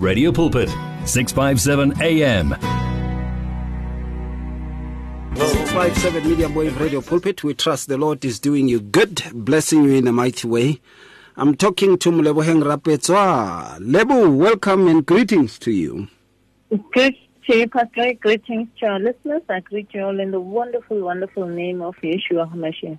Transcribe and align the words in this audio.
Radio 0.00 0.32
Pulpit, 0.32 0.68
657 1.04 2.00
AM. 2.02 2.50
657 5.36 6.28
Medium 6.28 6.54
Wave 6.54 6.80
Radio 6.80 7.00
Pulpit. 7.00 7.44
We 7.44 7.54
trust 7.54 7.88
the 7.88 7.98
Lord 7.98 8.24
is 8.24 8.38
doing 8.40 8.68
you 8.68 8.80
good, 8.80 9.22
blessing 9.34 9.84
you 9.84 9.92
in 9.94 10.08
a 10.08 10.12
mighty 10.12 10.48
way. 10.48 10.80
I'm 11.36 11.54
talking 11.54 11.98
to 11.98 12.10
Molebogeng 12.10 12.62
Rapetswa. 12.62 13.76
Lebo, 13.80 14.30
welcome 14.30 14.88
and 14.88 15.04
greetings 15.04 15.58
to 15.60 15.70
you. 15.70 16.08
Good 16.92 17.14
to 17.46 17.56
you, 17.56 17.68
Pastor. 17.68 18.12
Greetings 18.14 18.68
to 18.80 18.86
our 18.86 18.98
listeners. 18.98 19.42
I 19.48 19.60
greet 19.60 19.92
you 19.92 20.02
all 20.02 20.18
in 20.18 20.30
the 20.30 20.40
wonderful, 20.40 21.00
wonderful 21.00 21.46
name 21.46 21.82
of 21.82 21.94
Yeshua 21.96 22.50
HaMashiach. 22.52 22.98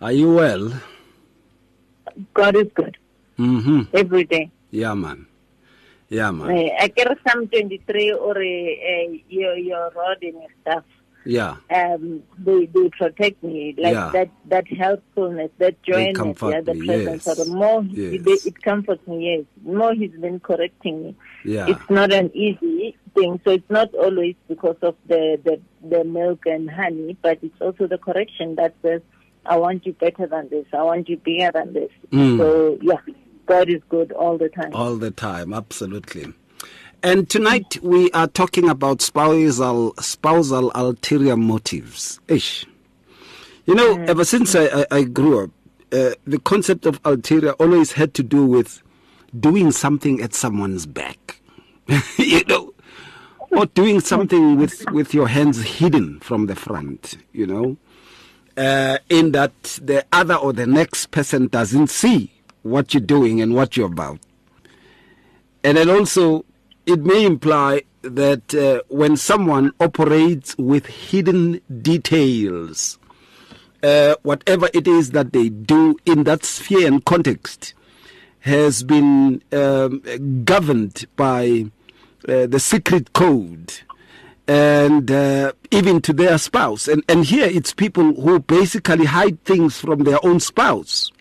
Are 0.00 0.12
you 0.12 0.32
well? 0.32 0.72
God 2.34 2.56
is 2.56 2.66
good 2.74 2.96
Mm-hmm. 3.38 3.96
every 3.96 4.24
day. 4.24 4.50
Yeah, 4.70 4.92
man. 4.94 5.26
Yeah, 6.10 6.30
man. 6.32 6.70
I 6.78 6.88
get 6.88 7.06
Psalm 7.26 7.46
23 7.48 8.12
or 8.12 8.36
uh, 8.36 8.40
uh, 8.40 9.12
your, 9.28 9.56
your 9.56 9.90
rod 9.96 10.18
and 10.22 10.34
your 10.34 10.48
staff. 10.60 10.84
Yeah. 11.24 11.56
Um, 11.70 12.22
they, 12.38 12.66
they 12.66 12.88
protect 12.88 13.42
me. 13.44 13.74
Like 13.78 13.92
Yeah. 13.94 14.10
that, 14.12 14.30
that 14.46 14.66
helpfulness, 14.68 15.50
that 15.58 15.80
joyness, 15.82 16.16
yeah, 16.42 16.60
the 16.62 16.74
me, 16.74 16.86
presence. 16.86 17.26
yes. 17.26 17.36
So 17.36 17.44
the 17.44 17.50
more 17.50 17.82
Yes. 17.84 18.26
it, 18.26 18.46
it 18.46 18.62
comforts 18.62 19.06
me, 19.06 19.36
yes. 19.36 19.44
The 19.64 19.72
more 19.72 19.94
he's 19.94 20.12
been 20.12 20.40
correcting 20.40 21.02
me. 21.04 21.16
Yeah. 21.44 21.66
It's 21.68 21.90
not 21.90 22.12
an 22.12 22.30
easy 22.34 22.96
thing. 23.14 23.40
So 23.44 23.50
it's 23.52 23.70
not 23.70 23.94
always 23.94 24.34
because 24.48 24.78
of 24.82 24.96
the, 25.06 25.38
the, 25.44 25.60
the 25.88 26.04
milk 26.04 26.44
and 26.46 26.70
honey, 26.70 27.16
but 27.22 27.38
it's 27.42 27.60
also 27.60 27.86
the 27.86 27.98
correction 27.98 28.56
that 28.56 28.74
says, 28.82 29.02
I 29.46 29.56
want 29.58 29.86
you 29.86 29.92
better 29.92 30.26
than 30.26 30.48
this. 30.48 30.66
I 30.72 30.82
want 30.82 31.08
you 31.08 31.18
bigger 31.18 31.50
than 31.52 31.72
this. 31.74 31.90
Mm. 32.10 32.38
So, 32.38 32.78
yeah, 32.82 32.96
God 33.46 33.68
is 33.68 33.82
good 33.88 34.12
all 34.12 34.38
the 34.38 34.48
time. 34.48 34.74
All 34.74 34.96
the 34.96 35.10
time, 35.10 35.52
absolutely. 35.52 36.32
And 37.02 37.28
tonight 37.30 37.78
we 37.82 38.10
are 38.12 38.26
talking 38.26 38.68
about 38.68 39.00
spousal 39.00 39.94
spousal 39.98 40.70
ulterior 40.74 41.36
motives. 41.36 42.20
Ish. 42.28 42.66
You 43.66 43.74
know, 43.74 44.02
ever 44.06 44.24
since 44.24 44.54
I, 44.54 44.66
I, 44.66 44.86
I 44.90 45.02
grew 45.04 45.44
up, 45.44 45.50
uh, 45.92 46.10
the 46.26 46.38
concept 46.38 46.86
of 46.86 47.00
ulterior 47.04 47.52
always 47.52 47.92
had 47.92 48.14
to 48.14 48.22
do 48.22 48.44
with 48.44 48.82
doing 49.38 49.70
something 49.70 50.20
at 50.20 50.34
someone's 50.34 50.86
back. 50.86 51.40
you 52.18 52.44
know, 52.44 52.74
or 53.50 53.66
doing 53.66 54.00
something 54.00 54.56
with, 54.56 54.84
with 54.92 55.12
your 55.14 55.28
hands 55.28 55.62
hidden 55.62 56.20
from 56.20 56.46
the 56.46 56.54
front, 56.54 57.16
you 57.32 57.46
know, 57.46 57.76
uh, 58.56 58.98
in 59.08 59.32
that 59.32 59.62
the 59.82 60.04
other 60.12 60.34
or 60.34 60.52
the 60.52 60.66
next 60.66 61.10
person 61.10 61.48
doesn't 61.48 61.88
see 61.88 62.30
what 62.62 62.94
you're 62.94 63.00
doing 63.00 63.40
and 63.40 63.54
what 63.54 63.76
you're 63.76 63.86
about. 63.86 64.18
And 65.62 65.76
then 65.76 65.90
also, 65.90 66.44
it 66.86 67.00
may 67.00 67.24
imply 67.24 67.82
that 68.02 68.54
uh, 68.54 68.82
when 68.88 69.16
someone 69.16 69.72
operates 69.78 70.56
with 70.56 70.86
hidden 70.86 71.60
details, 71.82 72.98
uh, 73.82 74.14
whatever 74.22 74.68
it 74.72 74.88
is 74.88 75.10
that 75.10 75.32
they 75.32 75.48
do 75.48 75.96
in 76.06 76.24
that 76.24 76.44
sphere 76.44 76.86
and 76.86 77.04
context 77.04 77.74
has 78.40 78.82
been 78.82 79.42
um, 79.52 80.00
governed 80.44 81.04
by 81.16 81.66
uh, 82.26 82.46
the 82.46 82.58
secret 82.58 83.12
code 83.12 83.74
and 84.48 85.10
uh, 85.10 85.52
even 85.70 86.00
to 86.00 86.12
their 86.12 86.38
spouse. 86.38 86.88
And, 86.88 87.04
and 87.08 87.24
here 87.24 87.46
it's 87.46 87.74
people 87.74 88.14
who 88.14 88.40
basically 88.40 89.04
hide 89.04 89.44
things 89.44 89.78
from 89.78 90.04
their 90.04 90.24
own 90.24 90.40
spouse 90.40 91.12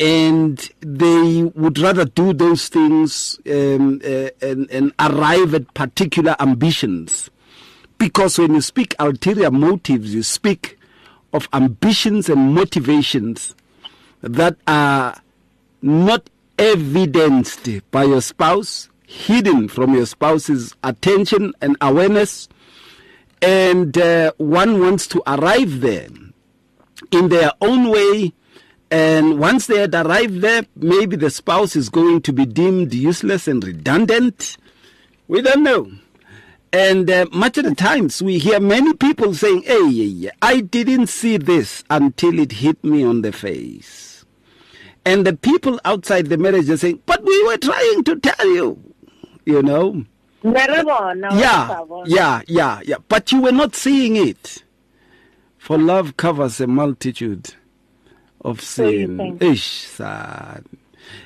and 0.00 0.70
they 0.80 1.42
would 1.54 1.78
rather 1.78 2.04
do 2.04 2.32
those 2.32 2.68
things 2.68 3.38
um, 3.46 4.00
uh, 4.04 4.28
and, 4.42 4.70
and 4.70 4.92
arrive 4.98 5.54
at 5.54 5.72
particular 5.74 6.34
ambitions. 6.40 7.30
Because 7.98 8.38
when 8.38 8.54
you 8.54 8.60
speak 8.60 8.94
ulterior 8.98 9.50
motives, 9.50 10.12
you 10.14 10.22
speak 10.22 10.78
of 11.32 11.48
ambitions 11.52 12.28
and 12.28 12.54
motivations 12.54 13.54
that 14.20 14.56
are 14.66 15.20
not 15.80 16.28
evidenced 16.58 17.68
by 17.90 18.04
your 18.04 18.20
spouse, 18.20 18.88
hidden 19.06 19.68
from 19.68 19.94
your 19.94 20.06
spouse's 20.06 20.74
attention 20.82 21.52
and 21.60 21.76
awareness, 21.80 22.48
and 23.42 23.96
uh, 23.98 24.32
one 24.38 24.80
wants 24.80 25.06
to 25.06 25.22
arrive 25.26 25.80
there 25.80 26.08
in 27.10 27.28
their 27.28 27.52
own 27.60 27.90
way. 27.90 28.32
And 28.94 29.40
once 29.40 29.66
they 29.66 29.80
had 29.80 29.92
arrived 29.92 30.40
there, 30.40 30.62
maybe 30.76 31.16
the 31.16 31.28
spouse 31.28 31.74
is 31.74 31.88
going 31.88 32.22
to 32.22 32.32
be 32.32 32.46
deemed 32.46 32.94
useless 32.94 33.48
and 33.48 33.62
redundant. 33.64 34.56
We 35.26 35.42
don't 35.42 35.64
know. 35.64 35.90
And 36.72 37.10
uh, 37.10 37.26
much 37.32 37.58
of 37.58 37.64
the 37.64 37.74
times 37.74 38.22
we 38.22 38.38
hear 38.38 38.60
many 38.60 38.94
people 38.94 39.34
saying, 39.34 39.62
hey, 39.62 39.88
yeah, 39.88 40.04
yeah, 40.04 40.30
I 40.40 40.60
didn't 40.60 41.08
see 41.08 41.38
this 41.38 41.82
until 41.90 42.38
it 42.38 42.52
hit 42.52 42.84
me 42.84 43.02
on 43.02 43.22
the 43.22 43.32
face. 43.32 44.24
And 45.04 45.26
the 45.26 45.34
people 45.34 45.80
outside 45.84 46.26
the 46.26 46.38
marriage 46.38 46.70
are 46.70 46.76
saying, 46.76 47.02
but 47.04 47.24
we 47.24 47.44
were 47.48 47.56
trying 47.56 48.04
to 48.04 48.20
tell 48.20 48.46
you, 48.46 48.94
you 49.44 49.60
know. 49.60 50.04
Yeah, 51.36 51.82
yeah, 52.06 52.42
yeah, 52.46 52.80
yeah. 52.84 52.96
But 53.08 53.32
you 53.32 53.40
were 53.42 53.50
not 53.50 53.74
seeing 53.74 54.14
it. 54.14 54.62
For 55.58 55.76
love 55.78 56.16
covers 56.16 56.60
a 56.60 56.68
multitude 56.68 57.54
of 58.44 58.60
sin. 58.60 59.38
Ish, 59.40 59.86
sad. 59.86 60.64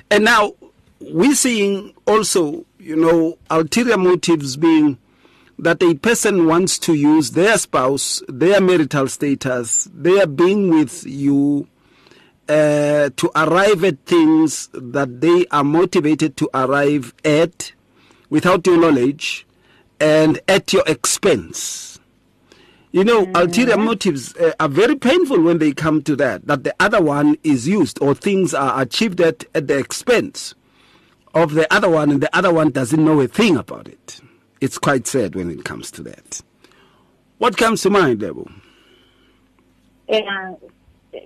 And 0.09 0.25
now 0.25 0.53
we're 0.99 1.35
seeing 1.35 1.93
also, 2.07 2.65
you 2.79 2.95
know, 2.95 3.37
ulterior 3.49 3.97
motives 3.97 4.57
being 4.57 4.97
that 5.57 5.83
a 5.83 5.93
person 5.95 6.45
wants 6.45 6.79
to 6.79 6.93
use 6.93 7.31
their 7.31 7.57
spouse, 7.57 8.23
their 8.29 8.61
marital 8.61 9.07
status, 9.07 9.89
their 9.93 10.25
being 10.25 10.69
with 10.69 11.05
you 11.05 11.67
uh, 12.47 13.09
to 13.15 13.31
arrive 13.35 13.83
at 13.83 13.99
things 14.05 14.69
that 14.73 15.21
they 15.21 15.45
are 15.51 15.63
motivated 15.63 16.37
to 16.37 16.49
arrive 16.53 17.13
at 17.25 17.73
without 18.29 18.65
your 18.65 18.77
knowledge 18.77 19.45
and 19.99 20.39
at 20.47 20.71
your 20.71 20.83
expense. 20.87 21.88
You 22.91 23.03
know, 23.03 23.29
ulterior 23.35 23.77
motives 23.77 24.35
uh, 24.35 24.53
are 24.59 24.67
very 24.67 24.95
painful 24.95 25.41
when 25.41 25.59
they 25.59 25.73
come 25.73 26.01
to 26.03 26.15
that, 26.15 26.47
that 26.47 26.63
the 26.63 26.75
other 26.79 27.01
one 27.01 27.37
is 27.43 27.67
used 27.67 28.01
or 28.01 28.15
things 28.15 28.53
are 28.53 28.81
achieved 28.81 29.21
at, 29.21 29.45
at 29.53 29.67
the 29.67 29.77
expense 29.77 30.55
of 31.35 31.53
the 31.53 31.71
other 31.71 31.87
one 31.89 32.09
and 32.09 32.21
the 32.21 32.35
other 32.35 32.51
one 32.51 32.71
doesn't 32.71 33.03
know 33.03 33.21
a 33.21 33.27
thing 33.27 33.57
about 33.57 33.87
it. 33.87 34.21
It's 34.59 34.79
quite 34.79 35.05
sad 35.05 35.35
when 35.35 35.51
it 35.51 35.63
comes 35.63 35.91
to 35.91 36.03
that. 36.03 36.41
What 37.37 37.57
comes 37.57 37.83
to 37.83 37.91
mind, 37.91 38.21
Debo? 38.21 38.51
Yeah, 40.07 40.55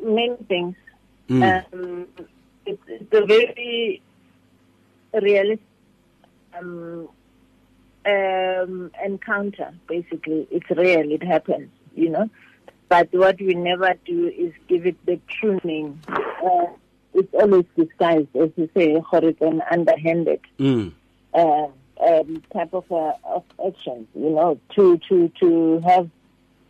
many 0.01 0.35
things. 0.49 0.75
Mm. 1.29 1.73
Um, 1.73 2.07
it's, 2.65 2.81
it's 2.87 3.13
a 3.13 3.25
very 3.25 4.01
realistic 5.13 5.65
um, 6.59 7.07
um, 8.05 8.91
encounter, 9.03 9.73
basically. 9.87 10.47
It's 10.51 10.69
real, 10.69 11.11
it 11.11 11.23
happens, 11.23 11.69
you 11.95 12.09
know. 12.09 12.29
But 12.89 13.09
what 13.13 13.39
we 13.39 13.53
never 13.55 13.93
do 14.05 14.27
is 14.27 14.53
give 14.67 14.85
it 14.85 14.97
the 15.05 15.19
true 15.27 15.59
name. 15.63 15.99
Uh, 16.07 16.65
it's 17.13 17.33
always 17.33 17.65
disguised, 17.77 18.35
as 18.35 18.49
you 18.55 18.69
say, 18.75 18.99
horizontal, 18.99 19.61
underhanded 19.71 20.41
Mm. 20.59 20.91
uh, 21.33 21.67
um, 22.01 22.43
type 22.51 22.73
of, 22.73 22.91
uh, 22.91 23.13
of 23.23 23.43
action. 23.65 24.07
You 24.15 24.31
know, 24.31 24.59
to 24.75 24.99
to 25.09 25.29
to 25.39 25.79
have 25.85 26.09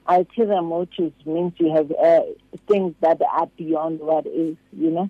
ulterior 0.07 0.61
motives 0.61 1.13
means 1.25 1.53
you 1.57 1.73
have 1.73 1.91
uh, 1.91 2.21
things 2.67 2.93
that 3.01 3.21
are 3.31 3.47
beyond 3.57 3.99
what 3.99 4.25
is. 4.27 4.55
You 4.77 4.91
know, 4.91 5.09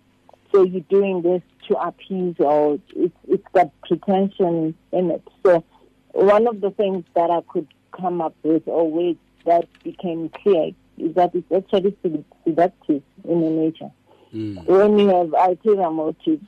so 0.52 0.64
you're 0.64 0.82
doing 0.82 1.22
this 1.22 1.42
to 1.68 1.76
appease, 1.78 2.36
or 2.40 2.80
it's 2.96 3.16
it's 3.28 3.48
got 3.54 3.70
pretension 3.82 4.76
in 4.92 5.12
it. 5.12 5.22
So 5.46 5.64
one 6.14 6.48
of 6.48 6.62
the 6.62 6.72
things 6.72 7.04
that 7.16 7.30
I 7.30 7.42
could 7.48 7.68
come 7.92 8.22
up 8.22 8.36
with, 8.44 8.64
or 8.68 8.90
ways 8.90 9.18
that 9.46 9.68
became 9.84 10.30
clear, 10.30 10.72
is 10.98 11.14
that 11.16 11.36
it's 11.36 11.52
actually 11.52 11.98
seductive 12.46 13.04
in 13.24 13.42
the 13.42 13.50
nature 13.50 13.92
Mm. 14.34 14.66
when 14.66 14.98
you 14.98 15.08
have 15.10 15.34
ulterior 15.34 15.92
motives 15.92 16.44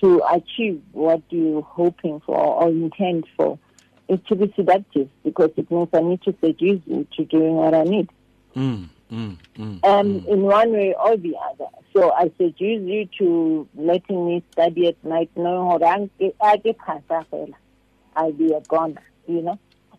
to 0.00 0.22
achieve 0.30 0.80
what 0.92 1.22
you're 1.30 1.62
hoping 1.62 2.20
for 2.20 2.36
or 2.38 2.68
intend 2.68 3.26
for, 3.36 3.58
it's 4.08 4.24
to 4.28 4.36
be 4.36 4.52
seductive 4.54 5.08
because 5.24 5.50
it 5.56 5.68
means 5.70 5.88
I 5.92 6.00
need 6.00 6.22
to 6.22 6.34
seduce 6.40 6.80
you 6.86 7.06
to 7.16 7.24
doing 7.24 7.54
what 7.54 7.74
I 7.74 7.82
need. 7.82 8.08
Mm. 8.54 8.88
Mm. 9.10 9.36
Mm. 9.58 9.84
Um, 9.84 10.24
in 10.28 10.42
one 10.42 10.72
way 10.72 10.94
or 10.94 11.16
the 11.16 11.36
other. 11.50 11.66
So 11.92 12.12
I 12.12 12.30
seduce 12.38 12.82
you 12.82 13.08
to 13.18 13.68
letting 13.74 14.26
me 14.26 14.44
study 14.52 14.88
at 14.88 15.04
night, 15.04 15.30
knowing 15.34 15.80
how 15.80 16.08
I 16.40 16.56
get 16.58 16.78
I'll 18.16 18.32
be 18.32 18.52
a 18.52 18.60
goner, 18.60 19.02
you 19.26 19.42
know. 19.42 19.58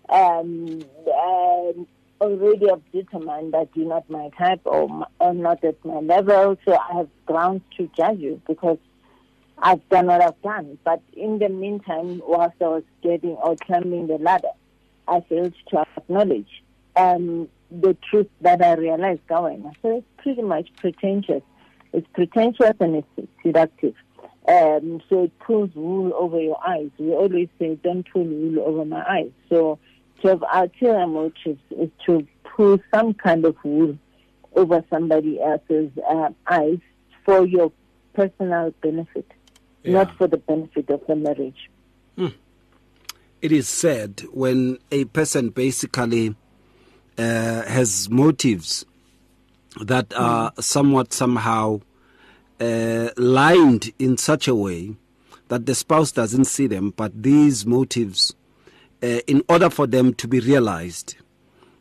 Um, 0.10 0.81
um, 1.14 1.88
already 2.19 2.68
have 2.68 2.81
determined 2.92 3.54
that 3.54 3.69
you're 3.75 3.88
not 3.88 4.10
my 4.10 4.30
type 4.38 4.62
or, 4.66 5.08
or 5.19 5.34
not 5.34 5.64
at 5.64 5.84
my 5.86 6.00
level, 6.00 6.58
so 6.66 6.75
I 6.75 6.98
have 6.98 7.10
grounds 7.25 7.62
to 7.78 7.90
judge 7.96 8.19
you 8.19 8.42
because 8.48 8.80
I've 9.60 9.88
done 9.90 10.08
what 10.08 10.22
I've 10.22 10.42
done. 10.42 10.78
But 10.84 11.02
in 11.14 11.40
the 11.40 11.50
meantime, 11.50 12.22
whilst 12.25 12.62
I 12.62 12.68
was 12.68 12.84
getting 13.04 13.31
or 13.31 13.56
climbing 13.56 14.08
the 14.08 14.18
ladder, 14.18 14.50
I 15.08 15.22
failed 15.22 15.54
to 15.69 15.86
acknowledge 15.96 16.64
um, 16.96 17.48
the 17.72 17.96
truth 18.10 18.28
that 18.42 18.62
I 18.62 18.74
realized 18.74 19.25
going. 19.28 19.72
So 19.81 19.98
it's 19.98 20.08
pretty 20.18 20.42
much 20.42 20.69
pretentious. 20.78 21.44
It's 21.94 22.08
pretentious 22.14 22.74
and 22.80 23.04
it's 23.18 23.30
seductive. 23.44 23.96
Um, 24.48 25.02
so 25.10 25.24
it 25.24 25.40
pulls 25.40 25.72
wool 25.76 26.14
over 26.16 26.40
your 26.40 26.58
eyes. 26.66 26.90
We 26.98 27.12
always 27.12 27.50
say, 27.60 27.76
don't 27.84 28.08
pull 28.12 28.24
wool 28.24 28.60
over 28.62 28.86
my 28.86 29.04
eyes. 29.06 29.32
So 29.50 29.78
to 30.22 30.28
have 30.30 30.44
ulterior 30.54 31.06
motives 31.06 31.60
is 31.72 31.90
to 32.06 32.26
pull 32.44 32.80
some 32.94 33.14
kind 33.14 33.46
of 33.46 33.56
wool 33.64 33.98
over 34.56 34.84
somebody 34.90 35.42
else's 35.42 35.92
uh, 36.10 36.30
eyes 36.48 36.80
for 37.26 37.46
your 37.46 37.72
personal 38.14 38.74
benefit, 38.82 39.30
yeah. 39.84 39.94
not 39.94 40.18
for 40.18 40.28
the 40.28 40.38
benefit 40.38 40.90
of 40.90 41.06
the 41.08 41.16
marriage. 41.16 41.70
Hmm. 42.18 42.28
It 43.42 43.52
is 43.52 43.68
said 43.68 44.24
when 44.32 44.80
a 44.92 45.06
person 45.06 45.50
basically 45.50 46.36
uh, 47.18 47.64
has 47.64 48.10
motives 48.10 48.86
that 49.82 50.12
are 50.16 50.52
mm. 50.52 50.64
somewhat 50.64 51.14
somehow 51.14 51.82
uh, 52.59 53.09
lined 53.18 53.92
in 54.00 54.18
such 54.18 54.48
a 54.48 54.56
way 54.56 54.95
that 55.50 55.65
the 55.65 55.75
spouse 55.75 56.12
doesn't 56.12 56.45
see 56.45 56.68
them, 56.68 56.94
but 56.95 57.24
these 57.24 57.65
motives, 57.65 58.36
uh, 59.01 59.19
in 59.27 59.44
order 59.48 59.69
for 59.69 59.88
them 59.88 60.13
to 60.15 60.27
be 60.27 60.39
realized, 60.39 61.15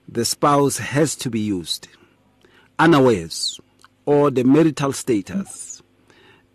the 0.08 0.24
spouse 0.24 0.78
has 0.78 1.16
to 1.16 1.30
be 1.30 1.40
used 1.40 1.88
unawares 2.78 3.58
or 4.04 4.30
the 4.30 4.44
marital 4.44 4.92
status. 4.92 5.82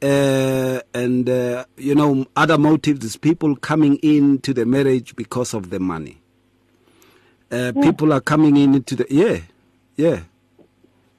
Uh, 0.01 0.79
and 0.95 1.29
uh, 1.29 1.63
you 1.77 1.93
know 1.93 2.25
other 2.35 2.57
motives 2.57 3.05
is 3.05 3.17
people 3.17 3.55
coming 3.55 3.97
into 3.97 4.51
the 4.51 4.65
marriage 4.65 5.15
because 5.15 5.53
of 5.53 5.69
the 5.69 5.79
money 5.79 6.19
uh, 7.51 7.71
yeah. 7.75 7.81
people 7.83 8.11
are 8.11 8.19
coming 8.19 8.57
in 8.57 8.73
into 8.73 8.95
the 8.95 9.05
yeah 9.11 9.37
yeah 9.97 10.21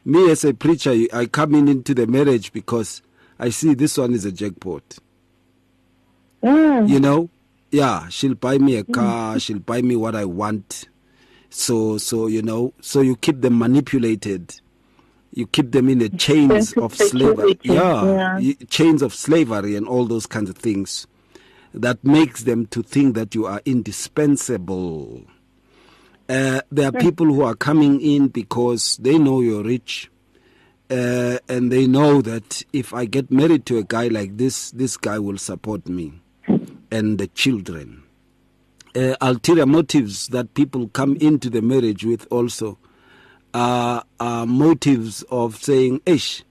me 0.05 0.31
as 0.31 0.45
a 0.45 0.53
preacher 0.53 0.95
i 1.13 1.27
come 1.27 1.55
in 1.55 1.69
into 1.69 1.95
the 1.95 2.07
marriage 2.07 2.53
because 2.53 3.03
i 3.39 3.49
see 3.49 3.75
this 3.75 3.99
one 3.99 4.13
is 4.13 4.25
a 4.25 4.33
jackpot. 4.33 4.99
Mm. 6.43 6.89
you 6.89 6.99
know? 6.99 7.31
Yeah 7.71 8.09
she'll 8.09 8.35
buy 8.35 8.59
me 8.59 8.77
a 8.77 8.85
car 8.85 9.37
mm. 9.37 9.43
she'll 9.43 9.61
buy 9.61 9.81
me 9.83 9.97
what 9.97 10.15
i 10.15 10.25
want. 10.25 10.89
So 11.51 11.99
so 11.99 12.27
you 12.27 12.43
know? 12.43 12.73
So 12.81 13.01
you 13.01 13.17
keep 13.17 13.41
them 13.41 13.59
manipulated. 13.59 14.61
You 15.35 15.47
keep 15.47 15.73
them 15.73 15.89
in 15.89 15.99
the 15.99 16.11
chains 16.11 16.73
of 16.75 16.95
slavery. 16.95 17.59
yeah, 17.63 18.39
yeah. 18.39 18.55
chains 18.69 19.01
of 19.01 19.15
slavery 19.15 19.77
and 19.77 19.89
all 19.89 20.05
those 20.05 20.27
kinds 20.27 20.51
of 20.51 20.57
things 20.57 21.07
that 21.73 22.05
makes 22.05 22.43
them 22.43 22.67
to 22.67 22.83
think 22.83 23.15
that 23.15 23.35
you 23.35 23.47
are 23.47 23.63
indispensable 23.65 25.23
uh, 26.33 26.63
there 26.71 26.89
are 26.89 26.93
people 26.93 27.27
who 27.27 27.43
are 27.43 27.55
coming 27.55 28.01
in 28.01 28.29
because 28.29 28.97
they 28.97 29.19
know 29.19 29.43
you're 29.43 29.63
rich. 29.63 30.11
Uh, 30.91 31.39
and 31.49 31.71
they 31.71 31.87
know 31.87 32.23
that 32.23 32.63
if 32.73 32.93
I 32.95 33.05
get 33.05 33.31
married 33.31 33.67
to 33.67 33.79
a 33.79 33.83
guy 33.83 34.09
like 34.09 34.37
this, 34.39 34.71
this 34.73 34.97
guy 34.97 35.19
will 35.19 35.39
support 35.39 35.89
me 35.89 36.21
and 36.91 37.19
the 37.19 37.27
children. 37.29 38.03
Uh, 38.95 39.15
ulterior 39.21 39.67
motives 39.67 40.29
that 40.29 40.55
people 40.55 40.89
come 40.89 41.17
into 41.17 41.49
the 41.51 41.63
marriage 41.63 42.05
with 42.05 42.27
also 42.31 42.79
are, 43.55 44.05
are 44.21 44.47
motives 44.47 45.23
of 45.31 45.57
saying, 45.57 46.01
Ish, 46.07 46.45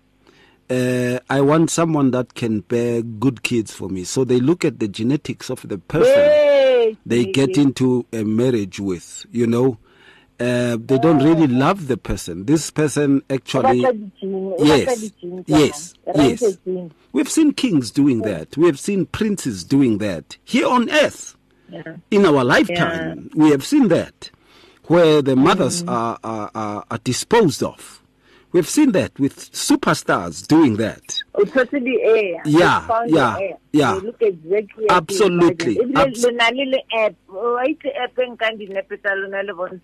uh, 0.70 1.20
I 1.30 1.42
want 1.42 1.70
someone 1.70 2.12
that 2.12 2.34
can 2.36 2.62
bear 2.62 3.02
good 3.02 3.44
kids 3.44 3.72
for 3.74 3.90
me. 3.90 4.04
So 4.04 4.24
they 4.26 4.40
look 4.40 4.64
at 4.64 4.80
the 4.80 4.88
genetics 4.88 5.50
of 5.50 5.68
the 5.68 5.78
person 5.78 6.50
they 7.06 7.26
get 7.26 7.58
into 7.58 8.06
a 8.14 8.24
marriage 8.24 8.80
with, 8.80 9.26
you 9.32 9.48
know. 9.48 9.78
Uh, 10.40 10.76
they 10.84 10.98
don't 10.98 11.24
really 11.24 11.46
love 11.46 11.88
the 11.88 11.98
person. 11.98 12.46
This 12.46 12.72
person 12.72 13.22
actually, 13.30 13.82
yes, 14.58 15.12
yes, 15.46 15.94
yes. 16.16 16.58
We've 17.12 17.30
seen 17.30 17.54
kings 17.54 17.92
doing 17.92 18.22
that. 18.24 18.58
We 18.58 18.66
have 18.66 18.80
seen 18.80 19.06
princes 19.06 19.64
doing 19.64 20.00
that 20.00 20.38
here 20.44 20.68
on 20.68 20.90
earth. 20.90 21.36
Yeah. 21.70 21.98
In 22.10 22.26
our 22.26 22.44
lifetime, 22.44 23.30
yeah. 23.36 23.44
we 23.44 23.52
have 23.52 23.64
seen 23.64 23.90
that, 23.90 24.32
where 24.86 25.22
the 25.22 25.36
mothers 25.36 25.84
mm. 25.84 25.92
are, 25.92 26.18
are, 26.24 26.86
are 26.90 26.98
disposed 27.04 27.62
of 27.62 28.01
We've 28.54 28.68
seen 28.68 28.92
that 28.92 29.18
with 29.18 29.52
superstars 29.52 30.46
doing 30.46 30.76
that. 30.76 31.24
Oh, 31.36 31.46
totally 31.46 32.02
air. 32.02 32.42
Yeah, 32.46 33.04
yeah, 33.08 33.38
air. 33.40 33.58
yeah. 33.72 33.94
They 33.94 34.06
look 34.08 34.22
exactly 34.22 34.86
Absolutely. 34.90 35.80
Abs- 35.96 36.26
app. 36.26 37.16
Oh, 37.30 37.54
why 37.54 37.76
the 37.82 37.96
app 37.96 38.18
and 38.18 38.38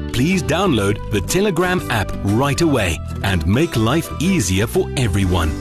please 0.11 0.43
download 0.43 1.11
the 1.11 1.21
Telegram 1.21 1.79
app 1.91 2.11
right 2.23 2.61
away 2.61 2.97
and 3.23 3.45
make 3.47 3.75
life 3.75 4.09
easier 4.21 4.67
for 4.67 4.89
everyone. 4.97 5.51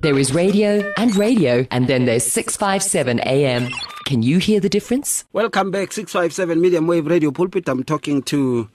There 0.00 0.16
is 0.16 0.32
radio 0.32 0.92
and 0.96 1.16
radio, 1.16 1.66
and 1.72 1.88
then 1.88 2.04
there's 2.04 2.24
657 2.24 3.18
AM. 3.18 3.68
Can 4.04 4.22
you 4.22 4.38
hear 4.38 4.60
the 4.60 4.68
difference? 4.68 5.24
Welcome 5.32 5.72
back, 5.72 5.92
657 5.92 6.60
Medium 6.60 6.86
Wave 6.86 7.06
Radio 7.08 7.32
Pulpit. 7.32 7.68
I'm 7.68 7.82
talking 7.82 8.22
to 8.22 8.68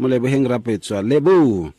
Molebogeng 0.00 0.48
Rapetswa. 0.48 1.08
Lebo, 1.08 1.72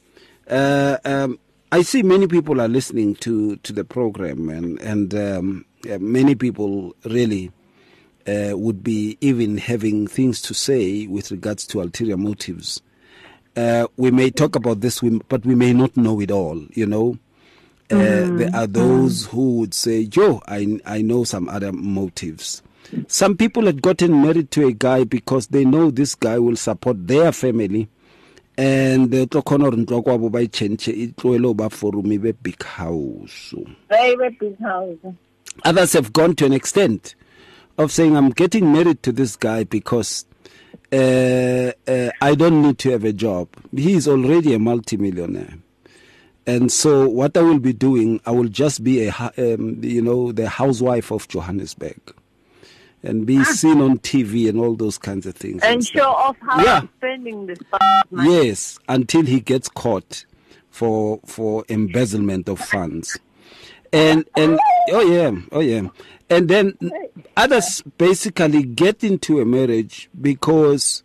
uh, 0.49 0.97
um, 1.03 1.37
I 1.73 1.81
see 1.81 2.03
many 2.03 2.27
people 2.27 2.61
are 2.61 2.69
listening 2.69 3.15
to, 3.15 3.57
to 3.57 3.73
the 3.73 3.83
program, 3.83 4.47
and, 4.47 4.79
and 4.79 5.13
um, 5.13 5.65
yeah, 5.83 5.97
many 5.97 6.33
people 6.33 6.95
really 7.03 7.51
uh, 8.27 8.57
would 8.57 8.83
be 8.83 9.17
even 9.21 9.57
having 9.57 10.07
things 10.07 10.41
to 10.41 10.53
say 10.53 11.07
with 11.07 11.31
regards 11.31 11.65
to 11.67 11.81
ulterior 11.81 12.17
motives. 12.17 12.81
Uh, 13.55 13.87
we 13.97 14.11
may 14.11 14.29
talk 14.29 14.55
about 14.55 14.81
this, 14.81 15.01
but 15.29 15.45
we 15.45 15.55
may 15.55 15.73
not 15.73 15.95
know 15.95 16.19
it 16.19 16.31
all, 16.31 16.61
you 16.71 16.85
know. 16.85 17.17
Uh, 17.91 17.95
mm. 17.95 18.37
There 18.39 18.55
are 18.55 18.67
those 18.67 19.27
mm. 19.27 19.29
who 19.29 19.57
would 19.59 19.73
say, 19.73 20.05
Joe, 20.05 20.41
I, 20.47 20.79
I 20.85 21.01
know 21.01 21.23
some 21.23 21.47
other 21.47 21.71
motives. 21.71 22.61
Some 23.07 23.37
people 23.37 23.65
had 23.65 23.81
gotten 23.81 24.21
married 24.21 24.51
to 24.51 24.67
a 24.67 24.71
guy 24.73 25.03
because 25.03 25.47
they 25.47 25.65
know 25.65 25.91
this 25.91 26.15
guy 26.15 26.39
will 26.39 26.55
support 26.55 27.07
their 27.07 27.31
family 27.31 27.89
and 28.57 29.11
the 29.11 29.27
tlo 29.27 29.43
khona 29.43 29.69
gore 29.69 29.77
ntlo 29.77 30.01
kwabo 30.01 30.29
ba 30.31 30.39
ichenche 30.41 30.91
e 30.91 31.07
tloele 31.07 31.53
ba 31.53 31.69
be 32.03 32.31
big 32.31 32.63
house 32.63 33.53
big 34.39 34.59
house 34.59 35.13
others 35.63 35.93
have 35.93 36.13
gone 36.13 36.33
to 36.35 36.45
an 36.45 36.53
extent 36.53 37.15
of 37.77 37.91
saying 37.91 38.15
i'm 38.15 38.29
getting 38.29 38.71
married 38.71 39.01
to 39.03 39.11
this 39.11 39.35
guy 39.35 39.63
because 39.63 40.25
uh, 40.91 41.71
uh, 41.87 42.11
I 42.21 42.35
don't 42.35 42.61
need 42.61 42.77
to 42.79 42.91
have 42.91 43.03
a 43.03 43.11
job. 43.11 43.49
He 43.75 43.93
is 43.93 44.07
already 44.07 44.53
a 44.53 44.59
multimillionaire. 44.59 45.55
And 46.47 46.71
so 46.71 47.09
what 47.09 47.35
I 47.35 47.41
will 47.41 47.59
be 47.59 47.73
doing, 47.73 48.21
I 48.25 48.31
will 48.31 48.47
just 48.47 48.83
be 48.83 49.07
a, 49.07 49.11
um, 49.37 49.83
you 49.83 50.01
know, 50.01 50.31
the 50.31 50.47
housewife 50.47 51.11
of 51.11 51.27
Johannesburg 51.27 51.99
and 53.01 53.25
be 53.25 53.39
ah. 53.39 53.43
seen 53.43 53.81
on 53.81 53.99
TV 53.99 54.47
and 54.47 54.59
all 54.59 54.75
those 54.75 54.97
kinds 54.97 55.25
of 55.25 55.35
things. 55.35 55.63
And, 55.63 55.75
and 55.75 55.87
show 55.87 56.09
off 56.09 56.37
how 56.41 56.63
yeah. 56.63 56.81
he's 56.81 56.89
spending 56.97 57.47
this 57.47 57.59
money. 58.11 58.45
Yes, 58.45 58.77
until 58.87 59.23
he 59.23 59.39
gets 59.39 59.69
caught 59.69 60.25
for 60.69 61.19
for 61.25 61.65
embezzlement 61.69 62.47
of 62.47 62.59
funds. 62.59 63.17
And 63.95 64.25
and 64.35 64.59
oh 64.89 65.01
yeah, 65.01 65.31
oh 65.51 65.59
yeah. 65.61 65.87
And 66.29 66.49
then 66.49 66.77
others 67.37 67.81
basically 67.97 68.63
get 68.63 69.03
into 69.03 69.39
a 69.39 69.45
marriage 69.45 70.09
because 70.19 71.03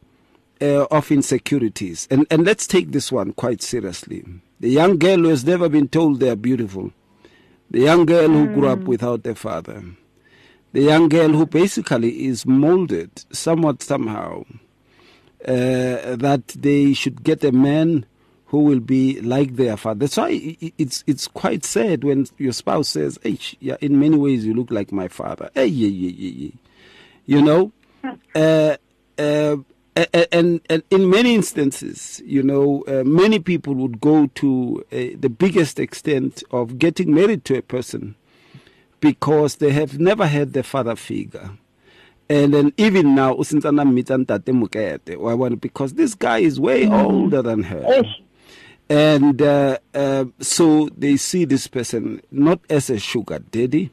uh, 0.60 0.86
of 0.90 1.10
insecurities. 1.10 2.08
And 2.10 2.26
and 2.30 2.44
let's 2.44 2.66
take 2.66 2.92
this 2.92 3.12
one 3.12 3.32
quite 3.32 3.62
seriously. 3.62 4.24
The 4.58 4.70
young 4.70 4.98
girl 4.98 5.18
who 5.18 5.28
has 5.28 5.44
never 5.44 5.68
been 5.68 5.88
told 5.88 6.20
they 6.20 6.30
are 6.30 6.36
beautiful. 6.36 6.92
The 7.70 7.80
young 7.80 8.04
girl 8.04 8.28
who 8.28 8.46
grew 8.48 8.68
up 8.68 8.80
mm. 8.80 8.86
without 8.86 9.24
a 9.26 9.34
father 9.34 9.84
the 10.72 10.82
young 10.82 11.08
girl 11.08 11.30
who 11.30 11.46
basically 11.46 12.26
is 12.26 12.46
molded 12.46 13.24
somewhat 13.32 13.82
somehow 13.82 14.44
uh, 15.46 16.16
that 16.16 16.42
they 16.56 16.92
should 16.92 17.24
get 17.24 17.42
a 17.42 17.52
man 17.52 18.06
who 18.50 18.64
will 18.64 18.80
be 18.80 19.20
like 19.20 19.54
their 19.54 19.76
father. 19.76 20.00
That's 20.00 20.16
why 20.16 20.56
it's 20.76 21.04
it's 21.06 21.28
quite 21.28 21.64
sad 21.64 22.02
when 22.02 22.26
your 22.36 22.52
spouse 22.52 22.88
says, 22.88 23.16
"Hey, 23.22 23.38
yeah, 23.60 23.76
in 23.80 24.00
many 24.00 24.16
ways 24.16 24.44
you 24.44 24.54
look 24.54 24.72
like 24.72 24.90
my 24.90 25.06
father." 25.06 25.50
Hey, 25.54 25.66
yeah, 25.66 25.88
yeah, 25.88 26.12
yeah, 26.16 26.46
yeah. 26.46 26.50
You 27.26 27.42
know, 27.42 27.72
uh, 28.34 28.76
uh, 29.16 29.56
and, 30.32 30.60
and 30.68 30.82
in 30.90 31.08
many 31.08 31.36
instances, 31.36 32.20
you 32.24 32.42
know, 32.42 32.82
uh, 32.88 33.04
many 33.04 33.38
people 33.38 33.74
would 33.74 34.00
go 34.00 34.26
to 34.26 34.84
uh, 34.90 34.96
the 35.18 35.28
biggest 35.28 35.78
extent 35.78 36.42
of 36.50 36.76
getting 36.76 37.14
married 37.14 37.44
to 37.44 37.56
a 37.56 37.62
person 37.62 38.16
because 38.98 39.56
they 39.56 39.70
have 39.70 40.00
never 40.00 40.26
had 40.26 40.54
the 40.54 40.64
father 40.64 40.96
figure. 40.96 41.50
And 42.28 42.52
then 42.52 42.72
even 42.76 43.14
now, 43.14 43.34
usintsana 43.34 43.88
meet 43.92 44.06
Tate 44.06 44.52
Mukete, 44.52 45.60
because 45.60 45.94
this 45.94 46.14
guy 46.14 46.38
is 46.38 46.58
way 46.58 46.86
mm. 46.86 47.04
older 47.04 47.42
than 47.42 47.62
her. 47.64 48.02
And 48.90 49.40
uh, 49.40 49.78
uh, 49.94 50.24
so 50.40 50.88
they 50.98 51.16
see 51.16 51.44
this 51.44 51.68
person 51.68 52.20
not 52.32 52.58
as 52.68 52.90
a 52.90 52.98
sugar 52.98 53.38
daddy, 53.38 53.92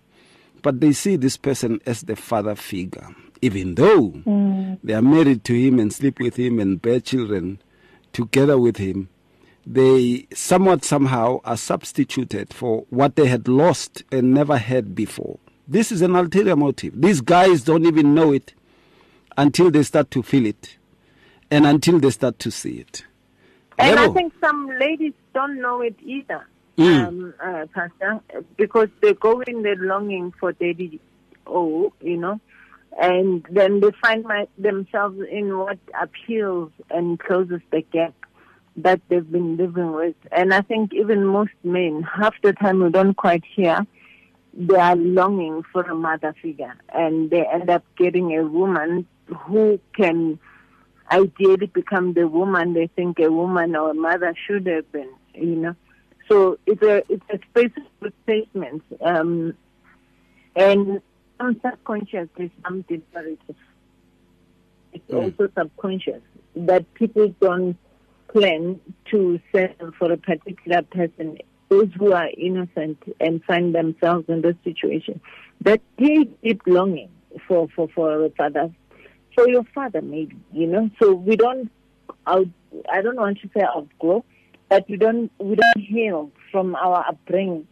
but 0.64 0.82
they 0.82 0.92
see 0.92 1.16
this 1.18 1.38
person 1.38 1.80
as 1.86 2.02
the 2.02 2.16
father 2.16 2.56
figure. 2.56 3.08
Even 3.44 3.76
though 3.76 4.10
mm. 4.10 4.80
they 4.84 4.96
are 4.96 5.02
married 5.04 5.44
to 5.44 5.54
him 5.54 5.78
and 5.78 5.94
sleep 5.94 6.20
with 6.20 6.36
him 6.36 6.60
and 6.60 6.82
bear 6.82 7.00
children 7.00 7.62
together 8.12 8.58
with 8.58 8.78
him, 8.78 9.10
they 9.68 10.26
somewhat 10.34 10.84
somehow 10.84 11.42
are 11.46 11.58
substituted 11.58 12.52
for 12.52 12.86
what 12.90 13.16
they 13.16 13.28
had 13.28 13.48
lost 13.48 14.04
and 14.12 14.34
never 14.34 14.58
had 14.58 14.96
before. 14.96 15.38
This 15.68 15.92
is 15.92 16.02
an 16.02 16.16
ulterior 16.16 16.56
motive. 16.56 17.00
These 17.00 17.22
guys 17.22 17.64
don't 17.64 17.86
even 17.86 18.16
know 18.16 18.32
it 18.32 18.56
until 19.38 19.70
they 19.70 19.84
start 19.84 20.10
to 20.12 20.24
feel 20.24 20.48
it 20.48 20.78
and 21.52 21.68
until 21.68 22.00
they 22.00 22.10
start 22.10 22.40
to 22.40 22.50
see 22.50 22.80
it. 22.80 23.04
And 23.78 24.00
I 24.00 24.10
think 24.10 24.34
some 24.42 24.70
ladies 24.80 25.14
don't 25.34 25.62
know 25.62 25.82
it 25.82 25.96
either, 26.04 26.48
mm. 26.78 27.08
um, 27.08 27.34
uh, 27.44 27.66
Pastor, 27.74 28.20
because 28.58 28.90
they 29.02 29.14
go 29.14 29.42
in 29.42 29.62
there 29.62 29.76
longing 29.76 30.34
for 30.40 30.52
daddy, 30.54 31.00
oh, 31.46 31.94
you 32.02 32.18
know, 32.18 32.40
and 33.00 33.46
then 33.52 33.80
they 33.80 33.92
find 34.02 34.24
my, 34.24 34.48
themselves 34.58 35.20
in 35.30 35.58
what 35.58 35.78
appeals 36.02 36.72
and 36.90 37.20
closes 37.20 37.62
the 37.72 37.82
gap 37.82 38.16
that 38.78 39.02
they've 39.10 39.32
been 39.32 39.58
living 39.58 39.92
with. 39.92 40.16
And 40.32 40.54
I 40.54 40.62
think 40.62 40.94
even 40.94 41.26
most 41.26 41.54
men, 41.64 42.04
half 42.04 42.34
the 42.42 42.54
time 42.54 42.82
we 42.82 42.90
don't 42.90 43.16
quite 43.16 43.44
hear, 43.46 43.86
they 44.54 44.76
are 44.76 44.96
longing 44.96 45.64
for 45.72 45.84
a 45.84 45.96
mother 45.96 46.34
figure. 46.42 46.76
And 46.94 47.30
they 47.30 47.46
end 47.46 47.70
up 47.70 47.84
getting 47.96 48.36
a 48.36 48.44
woman 48.44 49.06
who 49.28 49.80
can 49.96 50.40
ideally 51.12 51.68
become 51.68 52.14
the 52.14 52.28
woman 52.28 52.74
they 52.74 52.88
think 52.88 53.20
a 53.20 53.32
woman 53.32 53.76
or 53.76 53.92
a 53.92 53.94
mother 53.94 54.34
should 54.46 54.68
have 54.68 54.92
been, 54.92 55.10
you 55.34 55.56
know. 55.56 55.76
So 56.30 56.60
it's 56.66 56.82
a 56.82 57.04
it's 57.10 57.24
a 57.30 57.40
space 57.50 57.72
of 57.78 57.84
replacement. 58.02 58.84
Um, 59.02 59.56
and 60.56 61.02
some 61.38 61.60
subconsciously, 61.64 62.52
some 62.64 62.82
deliberative. 62.82 63.56
It's 64.94 65.10
mm. 65.10 65.24
also 65.24 65.52
subconscious 65.56 66.22
that 66.56 66.92
people 66.96 67.34
don't 67.40 67.78
plan 68.30 68.80
to 69.12 69.40
settle 69.52 69.92
for 69.98 70.12
a 70.12 70.18
particular 70.18 70.82
person, 70.82 71.38
those 71.70 71.90
who 71.98 72.14
are 72.14 72.30
innocent 72.38 72.98
and 73.20 73.44
find 73.44 73.74
themselves 73.74 74.26
in 74.28 74.42
this 74.42 74.56
situation, 74.64 75.22
that 75.62 75.82
deep, 75.98 76.40
deep 76.42 76.62
longing 76.66 77.10
for, 77.48 77.68
for, 77.76 77.88
for 77.90 78.26
a 78.26 78.30
father, 78.32 78.72
for 79.38 79.48
your 79.48 79.64
father 79.76 80.02
maybe, 80.02 80.36
you 80.52 80.66
know. 80.66 80.90
So 81.00 81.14
we 81.14 81.36
don't 81.36 81.70
out, 82.26 82.48
I 82.92 83.02
don't 83.02 83.18
want 83.18 83.40
to 83.42 83.50
say 83.56 83.62
outgrow, 83.64 84.26
but 84.68 84.90
we 84.90 84.98
don't 84.98 85.32
we 85.38 85.56
don't 85.56 85.78
heal 85.78 86.32
from 86.52 86.76
our 86.76 87.06
upbringing. 87.08 87.68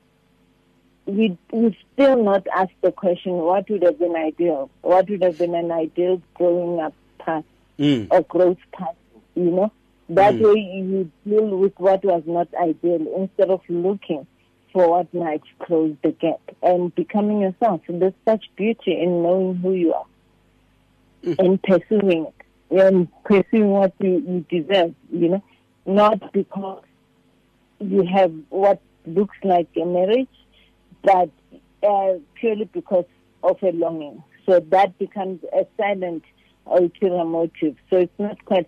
We 1.07 1.37
we 1.51 1.77
still 1.93 2.23
not 2.23 2.45
ask 2.55 2.69
the 2.81 2.91
question, 2.91 3.33
what 3.33 3.67
would 3.69 3.81
have 3.81 3.97
been 3.97 4.15
ideal? 4.15 4.69
What 4.81 5.09
would 5.09 5.23
have 5.23 5.39
been 5.39 5.55
an 5.55 5.71
ideal 5.71 6.21
growing 6.35 6.79
up 6.79 6.93
path 7.17 7.45
mm. 7.79 8.07
or 8.11 8.21
growth 8.21 8.59
path, 8.71 8.95
you 9.33 9.51
know? 9.51 9.71
That 10.09 10.35
mm. 10.35 10.53
way 10.53 10.61
you 10.61 11.11
deal 11.27 11.57
with 11.57 11.73
what 11.77 12.05
was 12.05 12.21
not 12.27 12.47
ideal 12.53 13.07
instead 13.17 13.49
of 13.49 13.61
looking 13.67 14.27
for 14.71 14.89
what 14.89 15.11
might 15.13 15.41
close 15.59 15.95
the 16.03 16.11
gap 16.11 16.41
and 16.61 16.93
becoming 16.93 17.41
yourself. 17.41 17.81
There's 17.87 18.13
such 18.23 18.45
beauty 18.55 18.99
in 18.99 19.23
knowing 19.23 19.55
who 19.55 19.73
you 19.73 19.93
are 19.93 20.05
mm. 21.25 21.35
and 21.39 21.61
pursuing 21.63 22.27
it 22.27 22.45
and 22.71 23.07
pursuing 23.23 23.69
what 23.69 23.93
you, 23.99 24.45
you 24.49 24.61
deserve, 24.61 24.93
you 25.11 25.29
know, 25.29 25.43
not 25.85 26.33
because 26.33 26.83
you 27.79 28.03
have 28.05 28.33
what 28.49 28.81
looks 29.05 29.37
like 29.43 29.67
a 29.77 29.85
marriage, 29.85 30.27
but 31.03 31.29
uh, 31.87 32.13
purely 32.35 32.65
because 32.65 33.05
of 33.43 33.61
a 33.61 33.71
longing. 33.71 34.23
So 34.45 34.59
that 34.59 34.97
becomes 34.97 35.41
a 35.53 35.65
silent 35.77 36.23
ulterior 36.65 37.25
motive. 37.25 37.75
So 37.89 37.97
it's 37.97 38.19
not 38.19 38.43
quite 38.45 38.67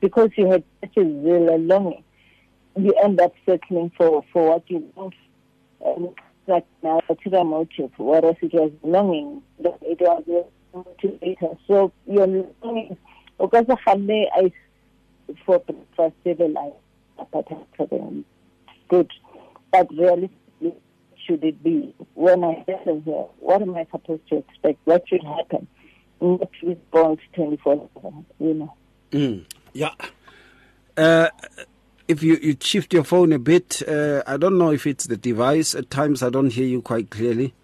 because 0.00 0.30
you 0.36 0.50
had 0.50 0.64
such 0.80 0.96
a 0.96 1.00
and 1.00 1.68
longing, 1.68 2.04
you 2.76 2.94
end 3.02 3.20
up 3.20 3.34
settling 3.46 3.90
for, 3.96 4.24
for 4.32 4.50
what 4.50 4.70
you 4.70 4.90
want. 4.94 5.14
And 5.84 6.08
like 6.46 6.66
now, 6.82 7.00
ulterior 7.08 7.44
motive, 7.44 7.90
whereas 7.96 8.36
it 8.40 8.52
was 8.52 8.70
longing, 8.82 9.42
it 9.60 10.00
was 10.00 10.24
motivator. 10.74 11.58
So 11.66 11.92
your 12.06 12.26
because 13.38 13.66
of 13.68 13.78
I 13.86 14.52
for 15.44 15.58
breakfast 15.60 16.16
every 16.26 16.48
life, 16.48 16.72
good. 18.88 19.10
But 19.70 19.90
realistically, 19.90 20.74
should 21.26 21.44
it 21.44 21.62
be? 21.62 21.94
When 22.14 22.44
I 22.44 22.62
settle 22.66 23.00
here, 23.00 23.26
what 23.40 23.62
am 23.62 23.74
I 23.76 23.86
supposed 23.90 24.28
to 24.28 24.38
expect? 24.38 24.78
What 24.84 25.08
should 25.08 25.24
happen? 25.24 25.66
Not 26.20 26.50
respond 26.62 27.18
24 27.34 27.88
you 28.38 28.54
know. 28.54 28.74
Mm. 29.10 29.44
Yeah. 29.72 29.94
Uh, 30.96 31.28
if 32.08 32.22
you, 32.22 32.36
you 32.42 32.56
shift 32.60 32.92
your 32.92 33.04
phone 33.04 33.32
a 33.32 33.38
bit, 33.38 33.82
uh, 33.88 34.22
I 34.26 34.36
don't 34.36 34.58
know 34.58 34.70
if 34.70 34.86
it's 34.86 35.06
the 35.06 35.16
device. 35.16 35.74
At 35.74 35.90
times 35.90 36.22
I 36.22 36.30
don't 36.30 36.52
hear 36.52 36.66
you 36.66 36.82
quite 36.82 37.10
clearly. 37.10 37.54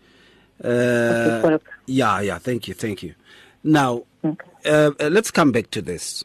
Uh, 0.63 1.59
yeah, 1.89 2.21
yeah. 2.21 2.39
Thank 2.39 2.69
you, 2.69 2.75
thank 2.75 3.03
you. 3.03 3.15
Now, 3.65 4.05
okay. 4.25 4.49
Uh, 4.65 4.93
uh, 5.01 5.09
let's 5.09 5.31
come 5.31 5.53
back 5.53 5.71
to 5.73 5.83
this. 5.83 6.25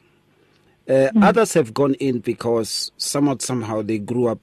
Mm. 0.88 1.24
Others 1.24 1.54
have 1.54 1.74
gone 1.74 1.94
in 1.96 2.20
because 2.20 2.92
somewhat 2.98 3.42
somehow 3.42 3.82
they 3.82 3.98
grew 3.98 4.28
up 4.28 4.40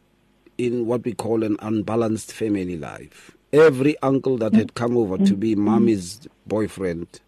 in 0.57 0.87
what 0.87 1.05
we 1.05 1.13
call 1.13 1.43
an 1.45 1.57
unbalanced 1.61 2.33
family 2.33 2.77
life. 2.77 3.37
every 3.53 3.99
uncle 3.99 4.37
that 4.39 4.55
had 4.55 4.75
come 4.75 4.97
over 4.97 5.19
to 5.19 5.35
be 5.35 5.55
mommy's 5.55 6.29
boyfriend 6.47 7.21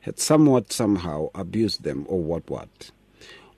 had 0.00 0.18
somewhat 0.18 0.72
somehow 0.72 1.28
abused 1.34 1.82
them 1.82 2.06
or 2.08 2.20
what 2.20 2.48
what. 2.48 2.90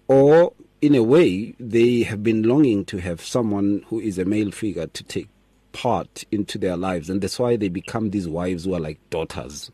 Or 0.09 0.53
in 0.81 0.95
a 0.95 1.03
way, 1.03 1.55
they 1.61 2.03
have 2.03 2.23
been 2.23 2.43
longing 2.43 2.85
to 2.87 2.99
have 2.99 3.21
someone 3.21 3.85
who 3.89 4.01
is 4.01 4.19
a 4.19 4.25
male 4.25 4.51
figure 4.51 4.89
to 4.89 5.05
take 5.05 5.29
part 5.73 6.25
into 6.31 6.59
their 6.59 6.76
lives, 6.76 7.11
and 7.11 7.21
that's 7.21 7.38
why 7.38 7.57
they 7.57 7.69
become 7.69 8.11
these 8.11 8.29
wives 8.29 8.64
who 8.64 8.75
are 8.75 8.81
like 8.81 8.99
daughters. 9.11 9.71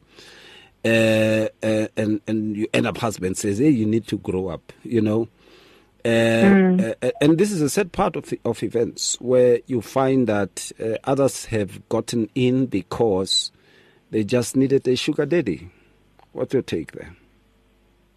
Uh, 0.85 1.49
uh, 1.63 1.89
and 1.97 2.21
and 2.27 2.57
you 2.57 2.67
end 2.73 2.87
up 2.87 2.99
husband 2.99 3.37
says, 3.37 3.59
"Hey, 3.59 3.71
you 3.71 3.85
need 3.87 4.07
to 4.09 4.19
grow 4.19 4.49
up," 4.49 4.73
you 4.83 5.01
know. 5.01 5.29
Uh, 6.05 6.09
Mm. 6.09 6.95
uh, 7.03 7.11
and 7.21 7.37
this 7.39 7.51
is 7.51 7.61
a 7.61 7.69
sad 7.69 7.91
part 7.93 8.15
of 8.15 8.33
of 8.45 8.63
events 8.63 9.17
where 9.21 9.59
you 9.67 9.81
find 9.83 10.27
that 10.29 10.71
uh, 10.81 10.97
others 11.05 11.47
have 11.47 11.87
gotten 11.89 12.31
in 12.35 12.67
because 12.67 13.51
they 14.11 14.23
just 14.23 14.57
needed 14.57 14.87
a 14.87 14.95
sugar 14.97 15.27
daddy. 15.27 15.69
What's 16.33 16.53
your 16.55 16.63
take 16.63 16.93
there? 16.93 17.15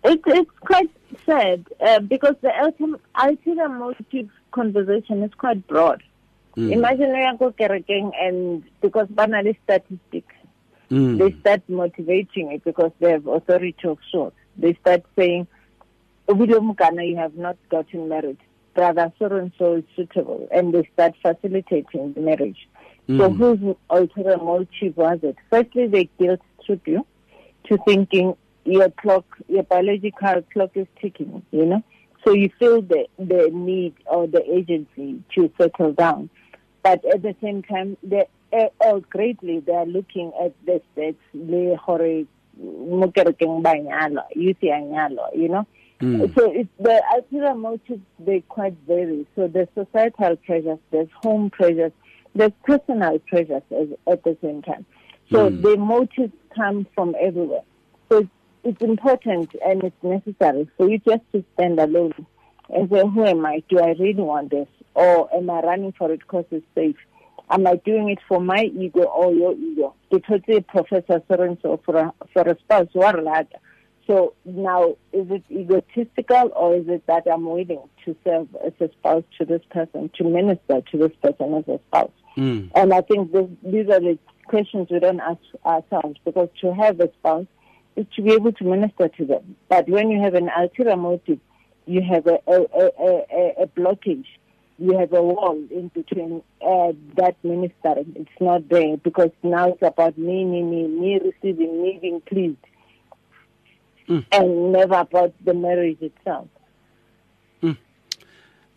It, 0.04 0.22
it's 0.28 0.52
quite 0.62 0.90
sad 1.26 1.66
uh, 1.80 2.00
because 2.00 2.36
the 2.42 2.52
ultimate, 2.62 3.02
ulterior 3.20 3.70
motive 3.70 4.30
conversation 4.52 5.24
is 5.24 5.34
quite 5.34 5.66
broad. 5.68 6.04
Mm. 6.58 6.72
Imagine 6.74 7.16
you 7.16 7.38
go 7.38 7.52
kerekeng 7.52 8.12
and 8.20 8.64
because 8.82 9.08
banally 9.08 9.56
statistics, 9.64 10.36
Mm. 10.90 11.18
they 11.20 11.32
start 11.40 11.62
motivating 11.70 12.52
it 12.52 12.66
because 12.66 12.92
they 13.00 13.12
have 13.12 13.26
authority 13.26 13.88
of 13.88 13.98
sorts. 14.12 14.36
They 14.58 14.74
start 14.74 15.04
saying, 15.18 15.48
"Obile 16.28 16.60
Mukana, 16.60 17.08
you 17.08 17.16
have 17.16 17.36
not 17.38 17.56
gotten 17.70 18.10
married. 18.10 18.38
Brother 18.76 19.12
so 19.18 19.26
and 19.28 19.52
so 19.58 19.76
is 19.76 19.86
suitable. 19.96 20.50
And 20.52 20.74
they 20.74 20.84
start 20.94 21.14
facilitating 21.22 22.12
the 22.14 22.20
marriage. 22.20 22.68
So 23.08 23.30
Mm. 23.30 23.38
whose 23.38 23.76
ulterior 23.90 24.38
motive 24.38 24.98
was 24.98 25.20
it? 25.24 25.38
Firstly, 25.50 25.88
they 25.88 26.10
guilt 26.20 26.42
trip 26.66 26.86
you 26.86 27.06
to 27.70 27.78
thinking 27.88 28.36
your 28.66 28.90
clock, 28.90 29.26
your 29.48 29.64
biological 29.64 30.42
clock 30.54 30.72
is 30.76 30.88
ticking, 31.02 31.42
you 31.52 31.66
know? 31.66 31.84
So 32.26 32.34
you 32.34 32.50
feel 32.60 32.82
the, 32.82 33.08
the 33.18 33.50
need 33.52 33.94
or 34.06 34.28
the 34.28 34.44
agency 34.54 35.24
to 35.36 35.50
settle 35.58 35.94
down. 35.94 36.30
But 36.84 37.06
at 37.06 37.22
the 37.22 37.36
same 37.42 37.64
time, 37.64 37.98
they 38.04 38.26
uh, 38.54 38.68
oh, 38.84 39.00
greatly 39.10 39.60
they 39.60 39.74
are 39.74 39.86
looking 39.86 40.32
at 40.44 40.54
the 40.66 40.82
states, 40.94 41.22
le 41.34 41.76
hore 41.78 42.26
mo 42.58 43.08
kerekeng 43.12 43.64
ba 43.64 43.74
youth 44.36 44.58
ya 44.62 44.76
nyalwa, 44.76 45.36
you 45.36 45.48
know? 45.48 45.66
Mm. 46.02 46.34
So 46.36 46.52
it's 46.52 46.70
the 46.80 47.02
ulterior 47.16 47.54
motives 47.54 48.02
they 48.20 48.42
quite 48.50 48.76
vary. 48.88 49.28
So 49.36 49.48
there's 49.48 49.68
societal 49.76 50.36
pressures, 50.38 50.80
there's 50.92 51.10
home 51.22 51.50
pressures, 51.52 51.92
there's 52.34 52.52
personal 52.66 53.20
pressures 53.20 53.62
as, 53.72 53.88
at 54.08 54.24
the 54.24 54.38
same 54.42 54.62
time. 54.64 54.86
So 55.32 55.50
Mm. 55.50 55.62
the 55.62 55.78
motives 55.78 56.34
come 56.56 56.88
from 56.96 57.16
everywhere. 57.20 57.62
So 58.10 58.18
it's, 58.18 58.30
it's 58.64 58.82
important 58.82 59.56
and 59.66 59.84
it's 59.84 60.04
necessary 60.04 60.68
for 60.76 60.90
you 60.90 60.98
just 61.00 61.24
to 61.34 61.46
stand 61.54 61.80
alone 61.80 62.14
and 62.70 62.90
say, 62.90 63.02
who 63.02 63.26
am 63.26 63.46
I? 63.46 63.64
Do 63.70 63.80
I 63.80 63.92
really 63.92 64.16
want 64.16 64.50
this? 64.50 64.68
Or 64.94 65.34
am 65.34 65.50
I 65.50 65.62
running 65.62 65.94
for 65.94 66.12
it 66.12 66.20
because 66.20 66.46
it's 66.52 66.66
safe? 66.76 66.98
Am 67.50 67.68
I 67.68 67.76
doing 67.76 68.10
it 68.10 68.20
for 68.28 68.40
my 68.40 68.64
ego 68.64 69.04
or 69.04 69.34
your 69.34 69.54
ego? 69.54 69.94
Because 70.10 70.42
the 70.48 70.62
Professor 70.62 71.22
Sorenso 71.30 71.84
for 71.84 71.98
a, 71.98 72.14
for 72.34 72.44
a 72.44 72.58
spouse, 72.60 72.88
what 72.94 73.16
so 74.08 74.34
now, 74.46 74.98
is 75.14 75.30
it 75.30 75.44
egotistical 75.50 76.52
or 76.56 76.76
is 76.76 76.88
it 76.88 77.06
that 77.08 77.24
I'm 77.32 77.46
willing 77.46 77.80
to 78.06 78.16
serve 78.26 78.48
as 78.66 78.74
a 78.80 78.90
spouse 78.92 79.24
to 79.38 79.46
this 79.46 79.62
person, 79.70 80.10
to 80.16 80.24
minister 80.24 80.82
to 80.82 80.98
this 80.98 81.12
person 81.22 81.54
as 81.54 81.68
a 81.68 81.80
spouse? 81.88 82.12
Mm. 82.36 82.72
And 82.76 82.94
I 82.94 83.02
think 83.02 83.32
this, 83.32 83.48
these 83.64 83.88
are 83.90 84.00
the 84.00 84.18
questions 84.48 84.88
we 84.90 85.00
don't 85.00 85.20
ask 85.20 85.40
ourselves 85.66 86.20
because 86.26 86.50
to 86.62 86.74
have 86.74 87.00
a 87.00 87.10
spouse 87.20 87.46
is 87.96 88.06
to 88.16 88.22
be 88.22 88.34
able 88.34 88.52
to 88.54 88.64
minister 88.64 89.08
to 89.08 89.26
them. 89.26 89.56
But 89.70 89.88
when 89.88 90.10
you 90.10 90.20
have 90.22 90.34
an 90.34 90.50
ulterior 90.58 90.98
motive, 90.98 91.40
you 91.86 92.02
have 92.02 92.28
a, 92.28 92.40
a, 92.48 92.62
a, 92.62 92.92
a, 93.00 93.64
a 93.64 93.68
blockage. 93.68 94.26
You 94.82 94.98
have 94.98 95.14
a 95.14 95.22
wall 95.22 95.62
in 95.70 95.90
between 95.90 96.42
uh, 96.62 96.94
that 97.18 97.36
minister. 97.44 97.94
It's 98.16 98.40
not 98.40 98.68
there 98.68 98.98
because 98.98 99.32
now 99.44 99.70
it's 99.70 99.82
about 99.84 100.18
me, 100.18 100.44
me, 100.44 100.64
me, 100.64 100.88
me 100.88 101.20
receiving, 101.20 101.84
me 101.84 102.00
being 102.02 102.22
pleased 102.22 102.58
and 104.32 104.72
never 104.72 104.96
about 104.96 105.34
the 105.46 105.54
marriage 105.54 106.02
itself. 106.02 106.48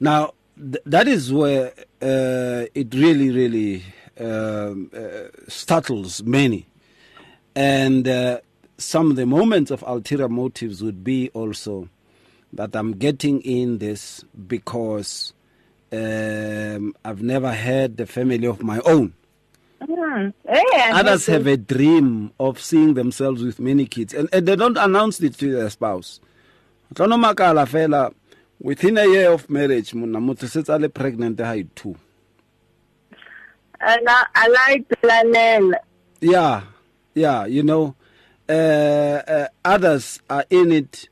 Now, 0.01 0.35
th- 0.57 0.83
that 0.85 1.09
is 1.09 1.33
where 1.33 1.73
uh, 2.03 2.67
it 2.75 2.93
really, 2.95 3.31
really 3.31 3.85
um, 4.21 4.91
uh, 4.95 5.29
startles 5.49 6.23
many. 6.23 6.67
And 7.57 8.07
uh, 8.07 8.41
some 8.77 9.11
of 9.11 9.17
the 9.17 9.27
moments 9.27 9.71
of 9.71 9.83
ulterior 9.87 10.29
motives 10.29 10.83
would 10.83 11.05
be 11.05 11.31
also 11.31 11.89
that 12.53 12.75
I'm 12.77 12.93
getting 12.93 13.41
in 13.41 13.79
this 13.79 14.25
because 14.47 15.33
um, 15.95 16.95
I've 17.05 17.23
never 17.23 17.53
had 17.53 17.97
the 17.97 18.07
family 18.07 18.47
of 18.47 18.63
my 18.63 18.81
own. 18.81 19.15
Mm. 19.83 20.33
Others 20.93 21.27
have 21.27 21.47
a 21.47 21.57
dream 21.57 22.33
of 22.41 22.61
seeing 22.61 22.95
themselves 22.95 23.43
with 23.43 23.61
many 23.61 23.87
kids, 23.87 24.15
and, 24.15 24.29
and 24.33 24.47
they 24.47 24.57
don't 24.57 24.79
announce 24.79 25.21
it 25.21 25.37
to 25.39 25.53
their 25.53 25.71
spouse. 25.71 26.21
Tla 26.95 27.07
makala 27.07 27.67
fela, 27.67 28.13
Within 28.61 28.97
a 28.97 29.07
year 29.07 29.31
of 29.31 29.51
marriage, 29.51 29.93
motho 29.93 30.47
setse 30.47 30.71
a 30.71 30.79
le 30.79 30.89
pregnant 30.89 31.39
ha 31.41 31.53
e 31.55 31.65
two. 31.75 31.95
And 33.81 34.09
I, 34.09 34.25
I 34.35 34.49
like 34.49 34.89
planela. 34.89 35.75
Yeah, 36.21 36.63
yeah, 37.15 37.45
you 37.45 37.63
know, 37.63 37.95
uh, 38.49 38.53
uh, 38.53 39.49
others 39.65 40.21
are 40.31 40.47
in 40.49 40.73
it 40.73 41.09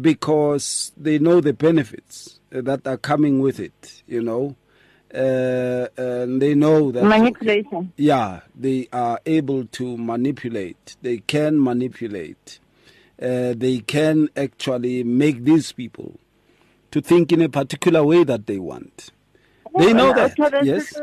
because 0.00 0.92
they 0.96 1.18
know 1.18 1.40
the 1.40 1.54
benefits 1.54 2.40
that 2.50 2.86
are 2.86 2.98
coming 2.98 3.40
with 3.40 3.58
it, 3.58 4.01
you 4.12 4.22
know, 4.22 4.54
uh, 5.14 5.88
and 5.96 6.40
they 6.40 6.54
know 6.54 6.92
that. 6.92 7.04
Manipulation. 7.04 7.92
Yeah, 7.96 8.40
they 8.54 8.88
are 8.92 9.18
able 9.26 9.64
to 9.66 9.96
manipulate. 9.96 10.96
They 11.02 11.18
can 11.18 11.62
manipulate. 11.62 12.60
Uh, 13.20 13.54
they 13.56 13.78
can 13.80 14.28
actually 14.36 15.02
make 15.04 15.44
these 15.44 15.72
people 15.72 16.18
to 16.90 17.00
think 17.00 17.32
in 17.32 17.40
a 17.40 17.48
particular 17.48 18.04
way 18.04 18.22
that 18.24 18.46
they 18.46 18.58
want. 18.58 19.10
They 19.78 19.92
know 19.94 20.12
that, 20.12 20.34
yes. 20.64 21.00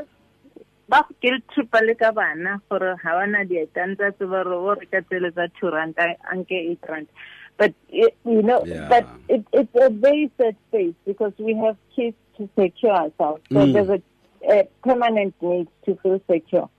ba 0.89 1.05
go 1.07 1.15
guilt 1.21 1.43
tripa 1.53 1.79
le 1.85 1.93
ka 1.95 2.11
bana 2.11 2.59
gore 2.69 2.95
ga 3.03 3.11
wana 3.17 3.45
dietantsa 3.49 4.07
tse 4.17 4.25
ba 4.25 4.39
re 4.43 4.55
o 4.57 4.73
re 4.73 4.85
ka 4.91 5.01
tseletsa 5.05 5.45
two 5.59 5.69
rand 5.69 5.93
a- 6.05 6.17
anke 6.33 6.57
eight 6.57 6.81
rand 6.89 7.05
but 7.59 7.73
it, 7.89 8.15
you 8.25 8.41
know 8.41 8.63
Yeah. 8.65 8.87
but 8.89 9.05
it, 9.27 9.45
it's 9.53 9.75
a 9.75 9.89
very 9.91 10.31
sad 10.37 10.55
space 10.67 10.95
because 11.05 11.33
we 11.37 11.53
have 11.61 11.77
kids 11.95 12.17
to 12.39 12.49
secure 12.59 12.91
ourselves 13.03 13.41
so 13.51 13.59
Mm. 13.59 13.73
there's 13.73 13.89
a, 13.89 14.01
a 14.57 14.63
permanent 14.83 15.35
need 15.41 15.67
to 15.85 15.95
feel 16.01 16.19
secure 16.31 16.69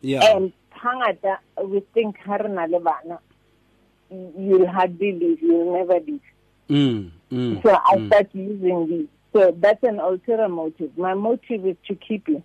Yeah. 0.00 0.20
and 0.36 0.52
hangata 0.82 1.38
we 1.72 1.80
think 1.94 2.18
ha 2.26 2.36
re 2.42 2.48
na 2.58 2.64
le 2.74 2.80
bana 2.80 3.18
you'll 4.10 4.66
hardly 4.78 5.12
leave 5.12 5.42
you'll 5.42 5.72
never 5.78 6.00
leave 6.00 6.20
Mm, 6.68 7.10
mm, 7.30 7.62
so 7.62 7.70
I 7.70 7.94
mm. 7.96 8.06
start 8.08 8.28
using 8.32 8.88
these. 8.88 9.06
So 9.32 9.54
that's 9.56 9.84
an 9.84 10.00
ulterior 10.00 10.48
motive. 10.48 10.98
My 10.98 11.14
motive 11.14 11.64
is 11.64 11.76
to 11.86 11.94
keep 11.94 12.26
you. 12.26 12.42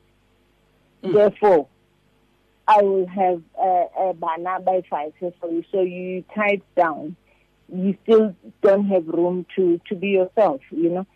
Mm. 1.03 1.13
Therefore, 1.13 1.67
I 2.67 2.83
will 2.83 3.07
have 3.07 3.41
a, 3.59 3.85
a 3.97 4.13
banana 4.13 4.59
by 4.59 4.83
five 4.91 5.13
for 5.19 5.49
you. 5.49 5.63
So 5.71 5.81
you 5.81 6.23
tied 6.35 6.61
down. 6.77 7.15
You 7.73 7.97
still 8.03 8.35
don't 8.61 8.85
have 8.89 9.07
room 9.07 9.47
to, 9.55 9.81
to 9.89 9.95
be 9.95 10.09
yourself, 10.09 10.61
you 10.69 10.91
know. 10.91 11.07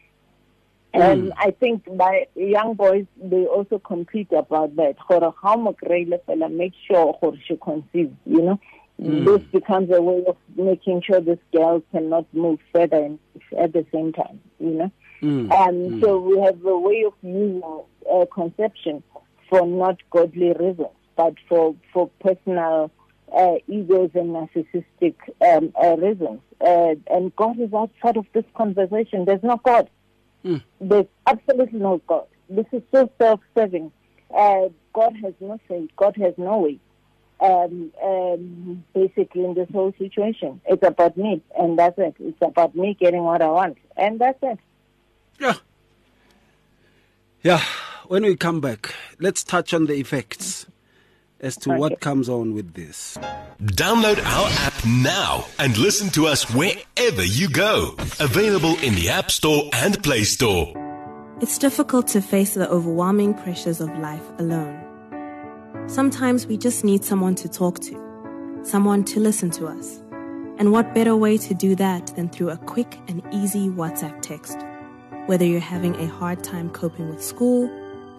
And 0.95 1.23
Mm. 1.29 1.33
I 1.37 1.51
think 1.51 1.83
by 1.97 2.27
young 2.35 2.73
boys, 2.75 3.05
they 3.21 3.45
also 3.45 3.79
compete 3.79 4.31
about 4.31 4.75
that. 4.77 4.95
Gore 5.07 5.33
how 5.41 5.55
mo 5.57 5.73
kry-ile 5.73 6.19
fela, 6.27 6.51
Make 6.51 6.73
sure 6.87 7.17
gore 7.21 7.37
she 7.45 7.57
conceives, 7.57 8.15
you 8.25 8.41
know. 8.41 8.59
Mm. 9.01 9.25
This 9.25 9.41
becomes 9.51 9.89
a 9.91 10.01
way 10.01 10.23
of 10.25 10.37
making 10.55 11.01
sure 11.01 11.19
this 11.19 11.39
girl 11.51 11.81
cannot 11.91 12.25
move 12.33 12.59
further 12.73 12.97
and 12.97 13.19
at 13.57 13.73
the 13.73 13.85
same 13.91 14.13
time, 14.13 14.39
you 14.59 14.71
know. 14.71 14.91
Mm, 15.21 15.51
Um, 15.51 15.75
mm. 15.75 16.01
So 16.01 16.19
we 16.19 16.39
have 16.39 16.63
a 16.65 16.77
way 16.79 17.03
of 17.03 17.13
using 17.21 17.61
uh, 18.09 18.25
conception 18.33 19.03
for 19.49 19.65
not 19.67 19.97
godly 20.11 20.53
reasons, 20.53 20.95
but 21.17 21.33
for 21.49 21.75
for 21.91 22.09
personal 22.19 22.89
uh, 23.35 23.55
egos 23.67 24.11
and 24.13 24.29
narcissistic 24.35 25.15
um, 25.41 25.73
uh, 25.83 25.95
reasons. 25.97 26.39
Uh, 26.61 26.95
and 27.11 27.35
God 27.35 27.59
is 27.59 27.73
outside 27.73 28.17
of 28.17 28.25
this 28.33 28.45
conversation. 28.55 29.25
There's 29.25 29.43
no 29.43 29.57
God. 29.57 29.89
Mm. 30.45 30.61
There's 30.79 31.07
absolutely 31.25 31.79
no 31.79 32.01
God. 32.07 32.27
This 32.49 32.67
is 32.71 32.83
so 32.93 33.09
self-serving. 33.17 33.91
Uh, 34.33 34.69
God 34.93 35.15
has 35.23 35.33
no 35.39 35.59
say. 35.67 35.87
God 35.97 36.15
has 36.17 36.33
no 36.37 36.59
way. 36.59 36.79
Um, 37.39 37.91
um, 38.01 38.83
basically, 38.93 39.43
in 39.43 39.55
this 39.55 39.67
whole 39.71 39.93
situation, 39.97 40.61
it's 40.65 40.83
about 40.83 41.17
me, 41.17 41.41
and 41.57 41.77
that's 41.77 41.97
it. 41.97 42.15
It's 42.19 42.37
about 42.41 42.75
me 42.75 42.95
getting 42.97 43.23
what 43.23 43.41
I 43.41 43.49
want, 43.49 43.77
and 43.97 44.19
that's 44.19 44.39
it. 44.41 44.59
Yeah. 45.39 45.55
Yeah. 47.41 47.61
When 48.07 48.23
we 48.23 48.35
come 48.35 48.61
back, 48.61 48.93
let's 49.19 49.43
touch 49.43 49.73
on 49.73 49.85
the 49.85 49.95
effects 49.95 50.67
as 51.45 51.55
to 51.57 51.69
what 51.69 52.01
comes 52.01 52.27
on 52.27 52.53
with 52.53 52.73
this. 52.73 53.17
Download 53.61 54.19
our 54.25 54.49
app 54.59 54.85
now 54.85 55.45
and 55.59 55.77
listen 55.77 56.09
to 56.09 56.27
us 56.27 56.49
wherever 56.53 57.23
you 57.23 57.47
go. 57.49 57.95
Available 58.19 58.75
in 58.81 58.95
the 58.95 59.09
App 59.09 59.31
Store 59.31 59.69
and 59.73 60.01
Play 60.03 60.23
Store. 60.23 60.73
It's 61.41 61.57
difficult 61.57 62.07
to 62.09 62.21
face 62.21 62.55
the 62.55 62.69
overwhelming 62.69 63.33
pressures 63.33 63.79
of 63.79 63.89
life 63.99 64.27
alone. 64.39 64.81
Sometimes 65.87 66.47
we 66.47 66.57
just 66.57 66.83
need 66.83 67.03
someone 67.03 67.35
to 67.35 67.47
talk 67.47 67.79
to, 67.81 68.59
someone 68.63 69.03
to 69.05 69.19
listen 69.19 69.51
to 69.51 69.67
us. 69.67 70.01
And 70.57 70.71
what 70.71 70.93
better 70.93 71.15
way 71.15 71.37
to 71.37 71.53
do 71.53 71.75
that 71.75 72.07
than 72.15 72.29
through 72.29 72.49
a 72.49 72.57
quick 72.57 72.97
and 73.07 73.21
easy 73.31 73.69
WhatsApp 73.69 74.21
text? 74.21 74.57
Whether 75.27 75.45
you're 75.45 75.59
having 75.59 75.95
a 75.95 76.07
hard 76.07 76.43
time 76.43 76.69
coping 76.69 77.09
with 77.09 77.23
school, 77.23 77.69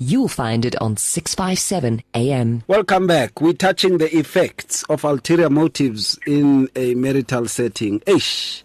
You'll 0.00 0.28
find 0.28 0.64
it 0.64 0.80
on 0.80 0.96
657 0.96 2.02
AM. 2.14 2.62
Welcome 2.68 3.08
back. 3.08 3.40
We're 3.40 3.52
touching 3.52 3.98
the 3.98 4.16
effects 4.16 4.84
of 4.84 5.04
ulterior 5.04 5.50
motives 5.50 6.16
in 6.24 6.68
a 6.76 6.94
marital 6.94 7.48
setting. 7.48 8.00
Ish. 8.06 8.62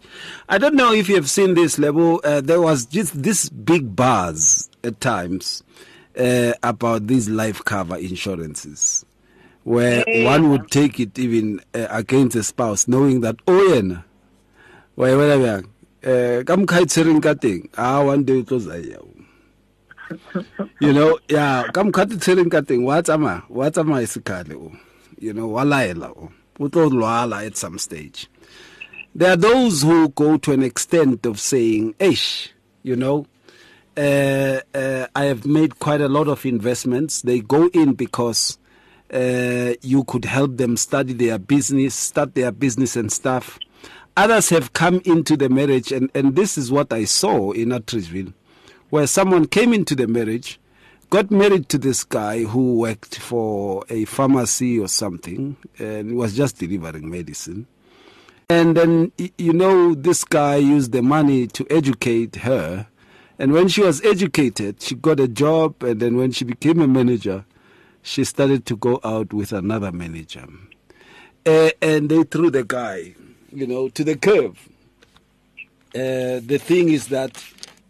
I 0.48 0.60
don't 0.60 0.76
know 0.76 0.93
if 0.93 1.10
you 1.10 1.15
have 1.15 1.28
seen 1.28 1.56
this 1.56 1.80
level. 1.80 2.22
Uh, 2.24 2.41
there 2.41 2.62
was 2.62 2.86
just 2.86 3.24
this 3.24 3.50
big 3.50 3.96
buzz 3.96 4.69
at 4.84 5.02
times 5.02 5.63
uh, 6.19 6.54
about 6.62 7.08
these 7.08 7.28
life 7.30 7.63
cover 7.65 7.98
insurances, 7.98 9.04
where 9.63 10.04
one 10.08 10.52
would 10.52 10.69
take 10.69 11.00
it 11.00 11.17
even 11.17 11.60
uh, 11.74 11.88
against 11.89 12.36
a 12.36 12.43
spouse, 12.43 12.88
knowing 12.88 13.22
that 13.22 13.38
oh 13.48 13.54
yena, 13.74 14.04
wa 14.96 15.08
bona 15.08 15.38
bjang, 15.41 16.46
ka 16.46 16.56
mokgwa 16.56 16.86
tshwereng 16.86 17.24
ka 17.24 17.34
teng, 17.34 17.67
ah, 17.76 18.04
one 18.04 18.24
day 18.24 18.34
o 18.34 18.43
tlo 18.43 18.60
zaya 18.60 19.00
o. 19.00 19.12
you 20.80 20.94
know 20.94 21.20
yeah 21.30 21.63
ka 21.72 21.84
mokgwa 21.84 22.06
te 22.10 22.16
tshwereng 22.18 22.50
ka 22.52 22.62
teng 22.62 22.84
wa 22.86 23.02
tsamaya 23.02 23.44
wa 23.50 23.72
tsamaya 23.72 24.08
sekale 24.08 24.56
o 24.56 24.72
you 25.20 25.34
know 25.34 25.48
wa 25.48 25.63
laela 25.63 26.10
o 26.12 26.32
o 26.60 26.70
tlo 26.70 26.89
lwala 26.89 27.46
at 27.46 27.56
some 27.58 27.80
stage 27.80 28.28
there 29.16 29.32
are 29.32 29.38
those 29.38 29.82
who 29.84 30.10
go 30.10 30.38
to 30.38 30.52
an 30.52 30.63
extent 30.63 31.26
of 31.26 31.39
saying 31.39 31.96
ish 32.00 32.54
you 32.84 32.96
know 32.96 33.26
uh, 33.96 34.60
uh, 34.74 35.08
I 35.16 35.26
have 35.26 35.46
made 35.46 35.80
quite 35.80 36.02
a 36.02 36.08
lot 36.08 36.28
of 36.28 36.46
investments. 36.46 37.22
They 37.22 37.42
go 37.42 37.68
in 37.74 37.94
because 37.94 38.58
uh, 39.13 39.74
you 39.82 40.04
could 40.06 40.26
help 40.26 40.58
them 40.58 40.78
study 40.78 41.13
their 41.13 41.38
business, 41.38 41.94
start 41.94 42.34
their 42.34 42.52
business 42.52 42.96
and 42.96 43.12
stuff. 43.12 43.60
Others 44.18 44.50
have 44.50 44.74
come 44.74 45.02
into 45.06 45.38
the 45.38 45.50
marriage, 45.50 45.92
and, 45.92 46.10
and 46.13 46.36
this 46.36 46.58
is 46.58 46.72
what 46.72 46.94
I 46.94 47.06
saw 47.06 47.52
in 47.52 47.70
Atteridgeville, 47.70 48.34
where 48.94 49.08
someone 49.08 49.48
came 49.48 49.74
into 49.74 49.96
the 49.96 50.06
marriage, 50.06 50.60
got 51.10 51.32
married 51.32 51.68
to 51.68 51.80
this 51.80 52.04
guy 52.04 52.44
who 52.44 52.76
worked 52.76 53.18
for 53.18 53.84
a 53.90 54.06
pharmacy 54.06 54.78
or 54.78 54.88
something, 54.88 55.58
and 55.80 56.16
was 56.16 56.36
just 56.36 56.60
delivering 56.60 57.10
medicine. 57.10 57.66
And 58.50 58.78
then, 58.78 59.12
you 59.40 59.52
know, 59.52 59.96
this 59.96 60.24
guy 60.24 60.58
used 60.58 60.92
the 60.92 61.02
money 61.02 61.48
to 61.48 61.66
educate 61.72 62.36
her. 62.36 62.86
And 63.40 63.52
when 63.52 63.68
she 63.68 63.82
was 63.82 64.00
educated, 64.06 64.80
she 64.80 64.94
got 64.94 65.20
a 65.20 65.28
job. 65.28 65.82
And 65.82 66.00
then 66.00 66.16
when 66.16 66.32
she 66.32 66.46
became 66.46 66.80
a 66.80 66.88
manager, 66.88 67.46
she 68.04 68.24
started 68.24 68.68
to 68.68 68.76
go 68.78 69.00
out 69.04 69.34
with 69.34 69.54
another 69.54 69.92
manager. 69.92 70.46
Uh, 71.48 71.72
and 71.82 72.10
they 72.10 72.22
threw 72.26 72.52
the 72.52 72.64
guy, 72.64 73.16
you 73.52 73.66
know, 73.66 73.90
to 73.90 74.04
the 74.04 74.16
curb. 74.16 74.56
Uh, 75.96 76.46
the 76.46 76.60
thing 76.64 76.90
is 76.90 77.08
that 77.08 77.44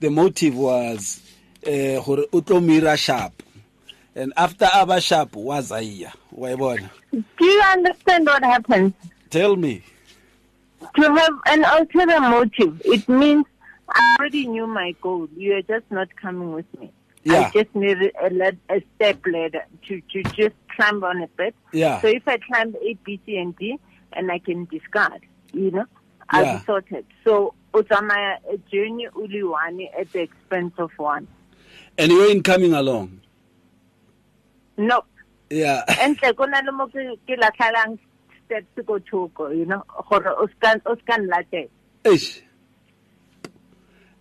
the 0.04 0.10
motive 0.10 0.58
was 0.58 1.22
uh, 1.66 2.02
gore 2.04 2.26
o 2.34 2.42
tlo 2.42 2.62
mira 2.62 2.98
sharp. 2.98 3.42
And 4.16 4.34
after 4.36 4.66
Aba 4.66 5.00
Sharp 5.00 5.34
was 5.36 5.72
Aya. 5.72 6.12
Wa 6.30 6.50
e 6.50 6.56
bona? 6.56 6.92
Do 7.12 7.46
you 7.46 7.62
understand 7.62 8.26
what 8.26 8.44
happened 8.44 8.94
Tell 9.30 9.56
me. 9.56 9.82
To 10.96 11.02
have 11.02 11.34
an 11.48 11.63
ulterior 11.63 12.20
motive, 12.20 12.82
it 12.86 13.08
means 13.08 13.46
I 13.89 14.18
already 14.20 14.46
knew 14.46 14.68
my 14.68 14.94
goal. 15.02 15.28
You 15.38 15.56
are 15.56 15.62
just 15.62 15.89
not 15.89 16.13
coming 16.18 16.52
with 16.52 16.68
me. 16.80 16.92
Yeah. 17.24 17.48
I 17.48 17.52
just 17.52 17.74
needed 17.74 18.12
a, 18.22 18.30
led, 18.30 18.60
a 18.70 18.84
step 18.96 19.26
ladder 19.26 19.63
to, 19.88 20.02
to 20.02 20.24
just 20.24 20.56
climb 20.76 21.04
on 21.04 21.24
a 21.24 21.28
bit. 21.28 21.56
Yeah. 21.72 22.02
So 22.02 22.10
if 22.10 22.28
I 22.28 22.38
climb 22.38 22.76
A, 22.76 22.94
B, 23.06 23.20
C, 23.26 23.38
and 23.38 23.56
D, 23.56 23.80
and 24.12 24.30
I 24.32 24.38
can 24.39 24.66
discard, 24.66 25.22
you 25.54 25.72
know, 25.72 25.86
I'll 26.29 26.43
Yeah. 26.43 26.57
be 26.59 26.65
sorted. 26.65 27.05
So 27.23 27.53
Utsamaya, 27.73 28.38
a 28.51 28.57
journey 28.71 29.07
only 29.15 29.43
one 29.43 29.79
at 29.99 30.12
the 30.12 30.21
expense 30.21 30.73
of 30.77 30.91
one. 30.97 31.27
And 31.97 32.12
you 32.12 32.23
ain't 32.25 32.43
coming 32.43 32.73
along. 32.73 33.21
No. 34.77 35.03
Yeah. 35.49 35.83
entle 35.99 36.33
go 36.36 36.45
na 36.45 36.62
le 36.65 36.71
mo 36.71 36.88
ke 36.88 37.17
latlhelang 37.38 37.99
steps 38.45 38.65
ko 38.88 38.99
thoko 38.99 39.55
you 39.55 39.65
know 39.65 39.83
gore 40.09 40.29
o 40.38 40.47
ska 40.57 40.79
o 40.86 40.95
ska 40.95 41.13
nlatela 41.19 41.69
Ish. 42.05 42.41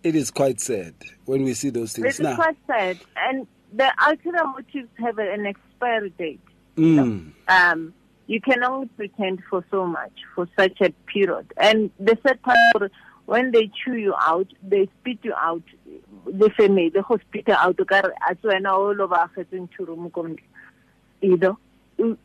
It 0.03 0.15
is 0.15 0.31
quite 0.31 0.59
sad 0.59 0.93
when 1.25 1.43
we 1.43 1.53
see 1.53 1.69
those 1.69 1.93
things 1.93 2.03
This 2.05 2.15
is 2.15 2.19
now. 2.21 2.35
quite 2.35 2.57
sad. 2.67 2.99
And 3.15 3.47
the 3.71 3.89
ulterior 4.05 4.45
motives 4.45 4.89
have 4.99 5.17
an 5.17 5.45
expiry 5.45 6.09
date. 6.11 6.41
Mm. 6.75 7.31
Um, 7.47 7.93
you 8.27 8.41
can 8.41 8.63
only 8.63 8.87
pretend 8.87 9.43
for 9.49 9.63
so 9.69 9.85
much, 9.85 10.11
for 10.35 10.47
such 10.57 10.79
a 10.81 10.91
period. 11.11 11.51
And 11.57 11.91
the 11.99 12.17
sad 12.25 12.41
part, 12.41 12.91
when 13.25 13.51
they 13.51 13.69
chew 13.83 13.95
you 13.95 14.15
out, 14.19 14.47
they 14.61 14.89
spit 14.99 15.19
you 15.23 15.33
out. 15.33 15.63
The 16.25 16.49
family, 16.57 16.89
the 16.89 17.01
hospital 17.01 17.55
out, 17.55 17.79
as 18.29 18.37
wena 18.43 18.71
o 18.71 18.91
lo 18.91 19.07
ba 19.07 19.29
agetseng 19.35 19.69
tšhono 19.69 20.11
ko 20.11 20.23
ntle. 20.23 20.39
you 21.23 21.37
know, 21.37 21.57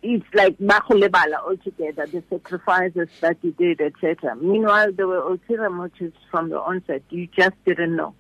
it's 0.03 0.27
like 0.35 0.57
ba 0.59 0.83
go 0.89 0.95
lebala 0.95 1.37
altogether, 1.47 2.07
the 2.07 2.23
sacrifices 2.31 3.09
that 3.21 3.37
you 3.43 3.53
did, 3.53 3.81
etc. 3.81 4.37
Meanwhile, 4.37 4.93
there 4.93 5.07
were 5.07 5.21
ulterior 5.21 5.71
motives 5.71 6.17
from 6.31 6.51
the 6.51 6.59
onset. 6.59 7.03
You 7.11 7.29
just 7.29 7.55
didn't 7.65 7.95
know. 7.95 8.15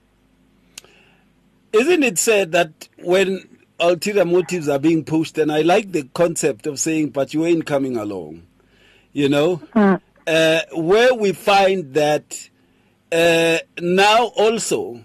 Isn't 1.72 2.02
it 2.02 2.18
said 2.18 2.52
that 2.52 2.88
when 3.02 3.57
ulterior 3.80 4.24
motives 4.24 4.68
are 4.68 4.78
being 4.78 5.04
pushed, 5.04 5.38
and 5.38 5.50
I 5.52 5.62
like 5.62 5.92
the 5.92 6.04
concept 6.14 6.66
of 6.66 6.78
saying, 6.78 7.10
but 7.10 7.34
you 7.34 7.44
ain't 7.46 7.66
coming 7.66 7.96
along, 7.96 8.42
you 9.12 9.28
know, 9.28 9.62
uh, 10.26 10.60
where 10.72 11.14
we 11.14 11.32
find 11.32 11.94
that 11.94 12.48
uh, 13.12 13.58
now 13.80 14.26
also 14.36 15.04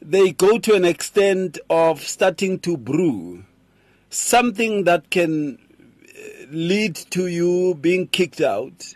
they 0.00 0.32
go 0.32 0.58
to 0.58 0.74
an 0.74 0.84
extent 0.84 1.58
of 1.70 2.02
starting 2.02 2.58
to 2.60 2.76
brew. 2.76 3.44
Something 4.10 4.84
that 4.84 5.10
can 5.10 5.58
uh, 5.58 6.46
lead 6.50 6.94
to 6.94 7.26
you 7.26 7.74
being 7.74 8.06
kicked 8.06 8.40
out 8.40 8.94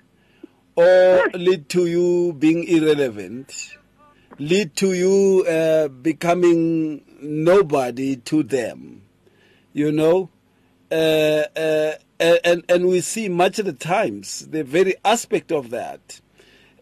or 0.77 1.29
lead 1.35 1.69
to 1.71 1.87
you 1.87 2.35
being 2.35 2.65
irrelevant 2.65 3.75
lead 4.39 4.77
to 4.77 4.93
you 4.93 5.45
uh, 5.49 5.89
becoming 5.89 7.03
nobody 7.21 8.15
to 8.17 8.43
them 8.45 9.03
you 9.79 9.93
know? 9.93 10.29
Uh, 10.91 11.45
uh, 11.57 11.93
and 12.21 12.65
and 12.69 12.87
we 12.89 13.01
see 13.01 13.29
much 13.29 13.59
of 13.59 13.67
the 13.67 13.73
times 13.73 14.47
the 14.49 14.65
very 14.65 14.95
aspect 15.05 15.53
of 15.53 15.71
that. 15.71 16.21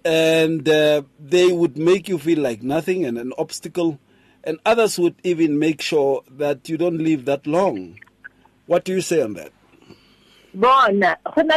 And 0.05 0.69
uh, 0.69 1.03
they 1.19 1.53
would 1.53 1.77
make 1.77 2.09
you 2.09 2.19
feel 2.19 2.39
like 2.39 2.63
nothing 2.63 3.05
and 3.05 3.19
an 3.19 3.33
obstacle. 3.37 3.99
And 4.45 4.59
others 4.65 4.99
would 4.99 5.17
even 5.25 5.59
make 5.59 5.83
sure 5.83 6.23
that 6.31 6.69
you 6.69 6.77
don't 6.79 6.99
live 6.99 7.25
that 7.25 7.47
long. 7.47 7.99
What 8.67 8.85
do 8.85 8.95
you 8.95 9.01
say 9.01 9.21
on 9.21 9.35
that? 9.35 9.51
Bona 10.55 11.19
go 11.25 11.43
na 11.43 11.57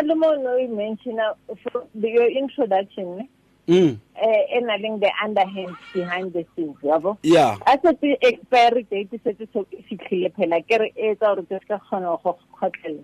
le 1.93 2.10
your 2.10 2.30
introduction 2.30 3.30
Mm. 3.69 3.97
eh 4.17 4.58
e 4.58 4.60
na 4.65 4.75
leng 4.84 4.99
the 4.99 5.12
underhand 5.23 5.75
behind 5.93 6.34
the 6.34 6.43
scenes 6.55 6.75
yabo 6.84 7.17
Yeah. 7.23 7.58
a 7.67 7.77
setse 7.84 8.17
expiry 8.29 8.84
date 8.89 9.12
setse 9.23 9.45
so 9.53 9.65
fitlhile 9.89 10.32
phela 10.38 10.60
ke 10.71 10.79
re 10.84 10.89
e 10.97 11.13
etsa 11.13 11.36
gore 11.36 11.45
ke 11.51 11.62
ska 11.65 11.77
kgona 11.86 12.17
go 12.23 12.34
kgotlela 12.58 13.03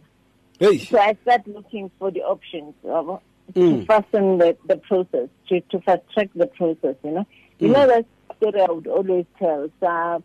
Hey. 0.60 0.78
so 0.80 0.98
i 1.00 1.14
start 1.22 1.46
looking 1.48 1.92
for 2.00 2.10
the 2.12 2.24
options 2.36 2.74
yabo 2.84 3.20
to 3.54 3.60
Mm. 3.62 3.86
fasten 3.86 4.38
the, 4.40 4.58
the 4.68 4.78
process 4.90 5.30
to, 5.50 5.62
to 5.70 5.80
fast 5.82 6.02
track 6.14 6.30
the 6.36 6.48
process 6.48 6.96
you 7.04 7.12
know 7.12 7.26
you 7.60 7.68
know 7.70 7.86
that 7.88 8.06
story 8.38 8.60
i 8.62 8.72
would 8.72 8.88
always 8.88 9.26
tell 9.38 9.70
so 9.80 10.24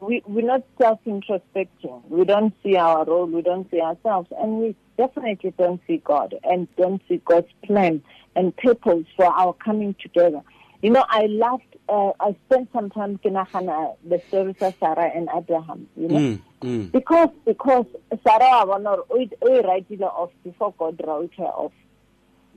we 0.00 0.22
we're 0.26 0.44
not 0.44 0.62
self 0.78 1.00
introspecting 1.06 2.02
we 2.08 2.24
don't 2.24 2.54
see 2.62 2.76
our 2.76 3.04
role 3.04 3.26
we 3.26 3.42
don't 3.42 3.70
see 3.70 3.80
ourselves 3.80 4.28
and 4.40 4.58
we 4.60 4.76
definitely 4.98 5.52
don't 5.58 5.80
see 5.86 5.98
god 5.98 6.34
and 6.44 6.68
don't 6.76 7.02
see 7.08 7.20
god's 7.24 7.46
plan 7.64 8.02
and 8.34 8.56
purpose 8.56 9.04
for 9.16 9.26
our 9.26 9.52
coming 9.54 9.94
together 10.02 10.40
you 10.82 10.90
know 10.90 11.04
i 11.08 11.26
loved 11.26 11.62
uh, 11.88 12.10
i 12.20 12.34
spent 12.46 12.68
some 12.72 12.90
time 12.90 13.16
ke 13.18 13.30
nagana 13.38 13.94
the 14.04 14.20
stories 14.28 14.56
of 14.60 14.74
sarah 14.80 15.10
and 15.14 15.28
abraham 15.34 15.86
you 15.96 16.08
know 16.08 16.18
Mm. 16.18 16.40
Mm. 16.62 16.92
because 16.92 17.28
because 17.44 17.86
sarah 18.26 18.50
wa 18.66 18.66
bona 18.66 18.96
gore 18.96 19.04
o 19.10 19.16
o 19.42 19.48
e 19.56 19.62
writile 19.62 20.04
off 20.22 20.30
before 20.44 20.72
god 20.78 21.00
wrote 21.06 21.32
her 21.38 21.52
off 21.64 21.72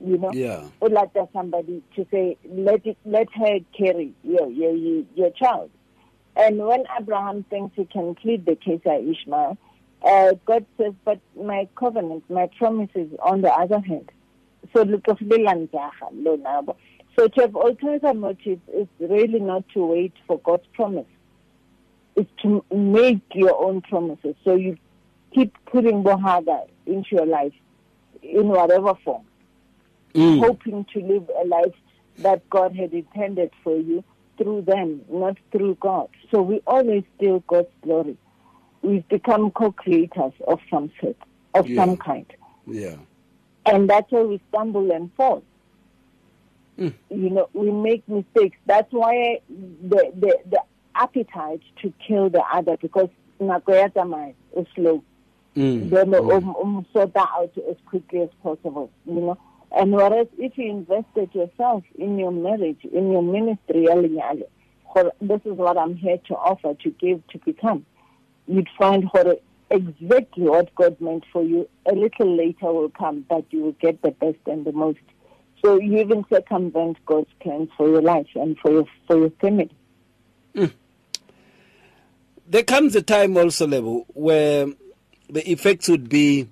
you 0.02 0.16
know 0.18 0.30
Yeah. 0.32 0.62
or 0.80 0.88
like 0.88 1.12
that 1.14 1.28
somebody 1.32 1.82
to 1.96 2.06
say 2.10 2.36
let 2.48 2.86
it 2.86 2.96
let 3.04 3.28
her 3.34 3.58
carry 3.76 4.12
your 4.24 4.48
your 4.50 4.74
your, 4.74 5.04
your 5.14 5.30
child 5.30 5.70
and 6.40 6.58
when 6.58 6.84
abraham 6.98 7.42
thinks 7.50 7.74
he 7.76 7.84
can 7.84 8.14
plead 8.14 8.44
the 8.46 8.56
case 8.56 8.80
of 8.86 8.98
ishmael 9.12 9.56
uh, 10.10 10.32
god 10.46 10.64
says 10.78 10.94
but 11.04 11.20
my 11.50 11.68
covenant 11.76 12.22
my 12.30 12.46
promise 12.58 12.90
is 12.94 13.08
on 13.22 13.42
the 13.42 13.52
other 13.62 13.80
hand 13.80 14.10
so 14.72 14.84
lotlogile 14.84 15.38
la 15.44 15.54
njaga 15.54 16.06
lona 16.24 16.48
yabo. 16.56 16.76
so 17.16 17.28
to 17.28 17.40
have 17.42 17.54
alternative 17.56 18.16
motives 18.16 18.62
is 18.80 18.88
really 18.98 19.40
not 19.40 19.64
to 19.74 19.84
wait 19.94 20.12
for 20.26 20.38
god's 20.40 20.66
promise 20.72 21.06
it's 22.16 22.30
to 22.42 22.64
make 22.74 23.22
your 23.34 23.54
own 23.64 23.80
promises 23.82 24.34
so 24.44 24.54
you 24.54 24.76
keep 25.34 25.52
putting 25.66 26.02
bohaga 26.02 26.58
into 26.86 27.08
your 27.16 27.26
life 27.26 27.54
in 28.22 28.48
whatever 28.48 28.94
form 29.04 29.24
Mm. 30.14 30.40
hoping 30.44 30.84
to 30.92 30.98
live 31.00 31.30
a 31.40 31.46
life 31.46 31.76
that 32.18 32.40
God 32.50 32.74
had 32.74 32.92
intended 32.92 33.52
for 33.62 33.76
you 33.76 34.02
through 34.40 34.62
them, 34.62 35.02
not 35.10 35.36
through 35.52 35.76
God. 35.80 36.08
So 36.30 36.40
we 36.40 36.62
always 36.66 37.04
steal 37.16 37.40
God's 37.46 37.68
glory. 37.82 38.16
We've 38.82 39.06
become 39.08 39.50
co-creators 39.50 40.32
of 40.48 40.60
some 40.70 40.90
sort, 41.00 41.16
of 41.54 41.68
Yeah. 41.68 41.84
some 41.84 41.96
kind. 41.98 42.26
Yeah. 42.66 42.96
And 43.66 43.88
that's 43.90 44.10
why 44.10 44.22
we 44.22 44.40
stumble 44.48 44.90
and 44.90 45.12
fall. 45.14 45.42
Mm. 46.78 46.94
You 47.10 47.30
know, 47.30 47.48
we 47.52 47.70
make 47.70 48.08
mistakes. 48.08 48.56
That's 48.64 48.90
why 48.90 49.40
the, 49.48 50.12
the, 50.18 50.38
the 50.48 50.62
appetite 50.94 51.60
to 51.82 51.92
kill 52.06 52.30
the 52.30 52.42
other, 52.52 52.78
because 52.78 53.10
nako 53.40 53.72
ya 53.74 54.60
is 54.60 54.66
slow 54.74 55.02
Mm. 55.56 55.90
then 55.90 56.14
um, 56.14 56.54
um, 56.62 56.86
sort 56.92 57.12
that 57.14 57.28
out 57.36 57.50
as 57.68 57.76
quickly 57.84 58.20
as 58.20 58.28
possible, 58.40 58.88
you 59.04 59.14
know. 59.14 59.38
And 59.72 59.92
whereas 59.92 60.26
if 60.38 60.58
you 60.58 60.70
invested 60.70 61.34
yourself 61.34 61.84
in 61.96 62.18
your 62.18 62.32
marriage, 62.32 62.84
in 62.84 63.12
your 63.12 63.22
ministry, 63.22 63.86
this 65.20 65.40
is 65.44 65.52
what 65.52 65.78
I'm 65.78 65.94
here 65.94 66.18
to 66.26 66.34
offer, 66.34 66.74
to 66.74 66.90
give, 66.90 67.26
to 67.28 67.38
become, 67.38 67.86
you'd 68.48 68.68
find 68.76 69.04
exactly 69.70 70.44
what 70.44 70.74
God 70.74 71.00
meant 71.00 71.24
for 71.32 71.44
you 71.44 71.68
a 71.86 71.94
little 71.94 72.36
later 72.36 72.72
will 72.72 72.90
come, 72.90 73.24
but 73.28 73.44
you 73.50 73.62
will 73.62 73.72
get 73.72 74.02
the 74.02 74.10
best 74.10 74.38
and 74.46 74.64
the 74.64 74.72
most. 74.72 74.98
So 75.64 75.78
you 75.78 75.98
even 75.98 76.24
circumvent 76.32 76.96
God's 77.06 77.30
plans 77.40 77.68
for 77.76 77.88
your 77.88 78.02
life 78.02 78.26
and 78.34 78.58
for 78.58 78.72
your 78.72 78.86
for 79.06 79.18
your 79.18 79.30
family. 79.40 79.70
Hmm. 80.54 80.66
There 82.48 82.62
comes 82.64 82.96
a 82.96 83.02
time 83.02 83.36
also, 83.36 83.66
Lebo, 83.66 84.06
where 84.08 84.66
the 85.28 85.48
effects 85.48 85.88
would 85.88 86.08
be 86.08 86.48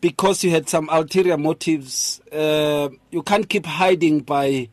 because 0.00 0.42
you 0.44 0.50
had 0.50 0.68
some 0.68 0.88
ulterior 0.90 1.36
motives. 1.36 2.20
Uh, 2.32 2.88
you 3.10 3.22
can't 3.22 3.48
keep 3.48 3.66
hiding 3.66 4.20
by 4.20 4.68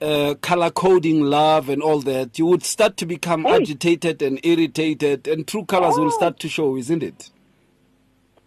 uh, 0.00 0.34
color 0.40 0.70
coding 0.70 1.20
love 1.22 1.68
and 1.68 1.82
all 1.82 2.00
that. 2.00 2.38
You 2.38 2.46
would 2.46 2.62
start 2.64 2.96
to 2.98 3.06
become 3.06 3.44
Hey. 3.44 3.56
agitated 3.56 4.22
and 4.22 4.40
irritated, 4.44 5.28
and 5.28 5.46
true 5.46 5.64
colors 5.64 5.96
will 5.98 6.10
start 6.10 6.38
to 6.40 6.48
show, 6.48 6.76
isn't 6.76 7.02
it? 7.02 7.30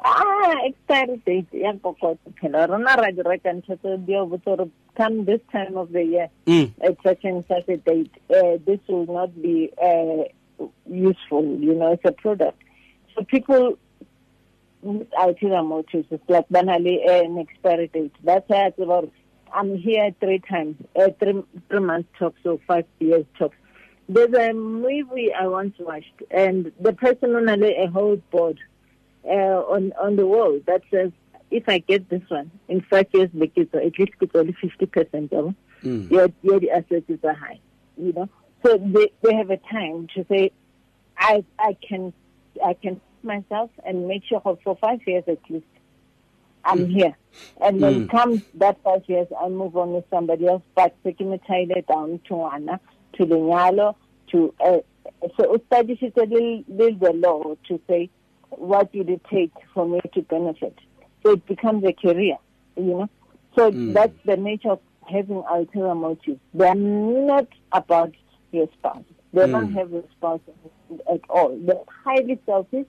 Ah, 0.03 0.55
expiry 0.65 1.21
date 1.25 1.45
ya 1.53 1.73
kokotso 1.73 2.17
phela 2.41 2.67
rona 2.67 2.95
ra 2.97 3.11
di 3.11 3.21
reka 3.21 3.49
ntho 3.53 3.77
tse 3.77 3.97
di 4.03 4.13
a 4.15 4.25
botsa 4.25 4.57
gore 4.57 4.67
come 4.97 5.25
this 5.25 5.41
time 5.51 5.77
of 5.77 5.91
the 5.91 6.03
year 6.03 6.27
Mm. 6.47 6.71
at 6.81 6.97
such 7.03 7.23
and 7.23 7.43
such 7.47 7.69
a 7.69 7.77
date 7.77 8.09
uh, 8.31 8.57
this 8.65 8.79
will 8.87 9.05
not 9.05 9.29
be 9.39 9.69
uh, 9.79 10.23
useful 10.89 11.45
you 11.59 11.75
know 11.75 11.91
it's 11.91 12.03
a 12.03 12.11
product 12.13 12.57
so 13.13 13.23
people 13.25 13.77
ulterior 14.83 15.63
motives 15.63 16.07
it's 16.11 16.23
like 16.29 16.47
banally 16.49 16.97
an 17.09 17.37
expiry 17.37 17.87
date 17.87 18.13
that's 18.23 18.47
why 18.49 18.67
it's 18.67 18.79
about 18.79 19.11
I'm 19.53 19.75
here 19.77 20.11
three 20.19 20.39
times 20.39 20.75
uh, 20.95 21.09
three 21.19 21.43
three 21.69 21.79
months 21.79 22.09
tops 22.17 22.39
or 22.45 22.59
five 22.67 22.85
years 22.99 23.25
tops 23.37 23.55
there's 24.09 24.33
a 24.33 24.53
movie 24.53 25.33
I 25.33 25.47
once 25.47 25.75
watched 25.79 26.23
and 26.31 26.71
the 26.79 26.93
person 26.93 27.35
on 27.35 27.47
a 27.49 27.87
whole 27.87 28.17
board 28.31 28.59
uh, 29.25 29.29
on 29.29 29.93
on 30.01 30.15
the 30.15 30.25
wall 30.25 30.59
that 30.65 30.81
says, 30.91 31.11
if 31.49 31.69
I 31.69 31.79
get 31.79 32.09
this 32.09 32.23
one 32.27 32.49
in 32.67 32.81
five 32.81 33.07
years, 33.13 33.29
it 33.33 33.73
at 33.73 33.99
least 33.99 34.13
it's 34.19 34.35
only 34.35 34.55
fifty 34.61 34.85
percent 34.85 35.33
of 35.33 35.55
Mm. 35.83 36.11
your 36.11 36.27
your 36.43 36.59
the 36.59 36.69
assets 36.69 37.09
are 37.23 37.33
high. 37.33 37.59
You 37.97 38.13
know, 38.13 38.29
so 38.63 38.77
they 38.77 39.11
they 39.23 39.33
have 39.33 39.49
a 39.49 39.57
time 39.57 40.07
to 40.13 40.23
say, 40.29 40.51
I 41.17 41.43
I 41.57 41.75
can 41.87 42.13
I 42.63 42.75
can 42.75 43.01
myself 43.23 43.69
and 43.85 44.07
make 44.07 44.23
sure 44.25 44.41
for 44.63 44.77
five 44.79 44.99
years 45.07 45.23
at 45.27 45.39
least. 45.49 45.65
I'm 46.63 46.87
here, 46.89 47.17
and 47.59 47.81
then 47.81 48.01
Mm. 48.01 48.09
comes 48.11 48.41
that 48.55 48.77
five 48.83 49.01
years, 49.07 49.27
I 49.39 49.49
move 49.49 49.75
on 49.75 49.93
with 49.93 50.05
somebody 50.09 50.47
else. 50.47 50.63
But 50.75 50.95
China 51.03 51.81
down 51.89 52.21
to 52.27 52.43
Anna, 52.43 52.79
to 53.15 53.25
Lenyalo, 53.25 53.95
to 54.31 54.53
uh, 54.63 54.77
so 55.39 55.55
establish 55.55 56.01
it 56.01 56.13
a 56.17 56.21
little, 56.25 56.63
little 56.67 56.99
the 56.99 57.13
law 57.13 57.55
to 57.67 57.81
say 57.89 58.09
what 58.51 58.93
would 58.93 59.09
it 59.09 59.21
take 59.31 59.51
for 59.73 59.87
me 59.87 59.99
to 60.13 60.21
benefit. 60.21 60.77
So 61.23 61.31
it 61.33 61.45
becomes 61.45 61.83
a 61.85 61.93
career, 61.93 62.37
you 62.75 62.83
know. 62.83 63.07
So 63.57 63.71
Mm. 63.71 63.93
that's 63.93 64.13
the 64.25 64.37
nature 64.37 64.71
of 64.71 64.81
having 65.07 65.43
ulterior 65.49 65.95
motives. 65.95 66.39
They're 66.53 66.75
not 66.75 67.47
about 67.71 68.13
your 68.51 68.67
spouse. 68.73 69.03
They 69.33 69.47
don't 69.47 69.71
Mm. 69.71 69.73
have 69.73 69.93
a 69.93 70.03
spouse 70.11 70.41
at 71.11 71.21
all. 71.29 71.57
They're 71.59 71.83
highly 72.03 72.39
selfish. 72.45 72.85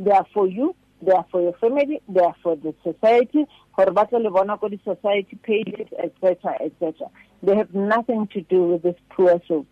They 0.00 0.10
are 0.10 0.26
for 0.32 0.48
you. 0.48 0.74
They 1.02 1.12
are 1.12 1.26
for 1.30 1.40
your 1.42 1.52
family. 1.54 2.00
They 2.08 2.20
are 2.20 2.34
for 2.42 2.56
the 2.56 2.74
society. 2.82 3.46
For 3.76 3.90
ba 3.90 4.06
tlo 4.06 4.22
le 4.22 4.30
bona 4.30 4.56
ko 4.58 4.68
di 4.68 4.80
society 4.84 5.36
pages, 5.42 5.88
etc., 5.98 6.56
etc. 6.60 7.10
They 7.42 7.56
have 7.56 7.74
nothing 7.74 8.26
to 8.28 8.40
do 8.40 8.64
with 8.64 8.82
this 8.82 8.96
poor 9.10 9.40
soul 9.46 9.66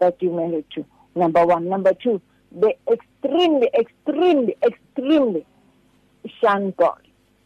that 0.00 0.22
you 0.22 0.32
married 0.32 0.66
to. 0.74 0.84
Number 1.14 1.44
one. 1.46 1.68
Number 1.68 1.92
two, 1.94 2.20
they 2.50 2.76
extremely, 2.90 3.68
extremely, 3.78 4.56
extremely 4.62 5.46
shun 6.40 6.72
God. 6.76 7.02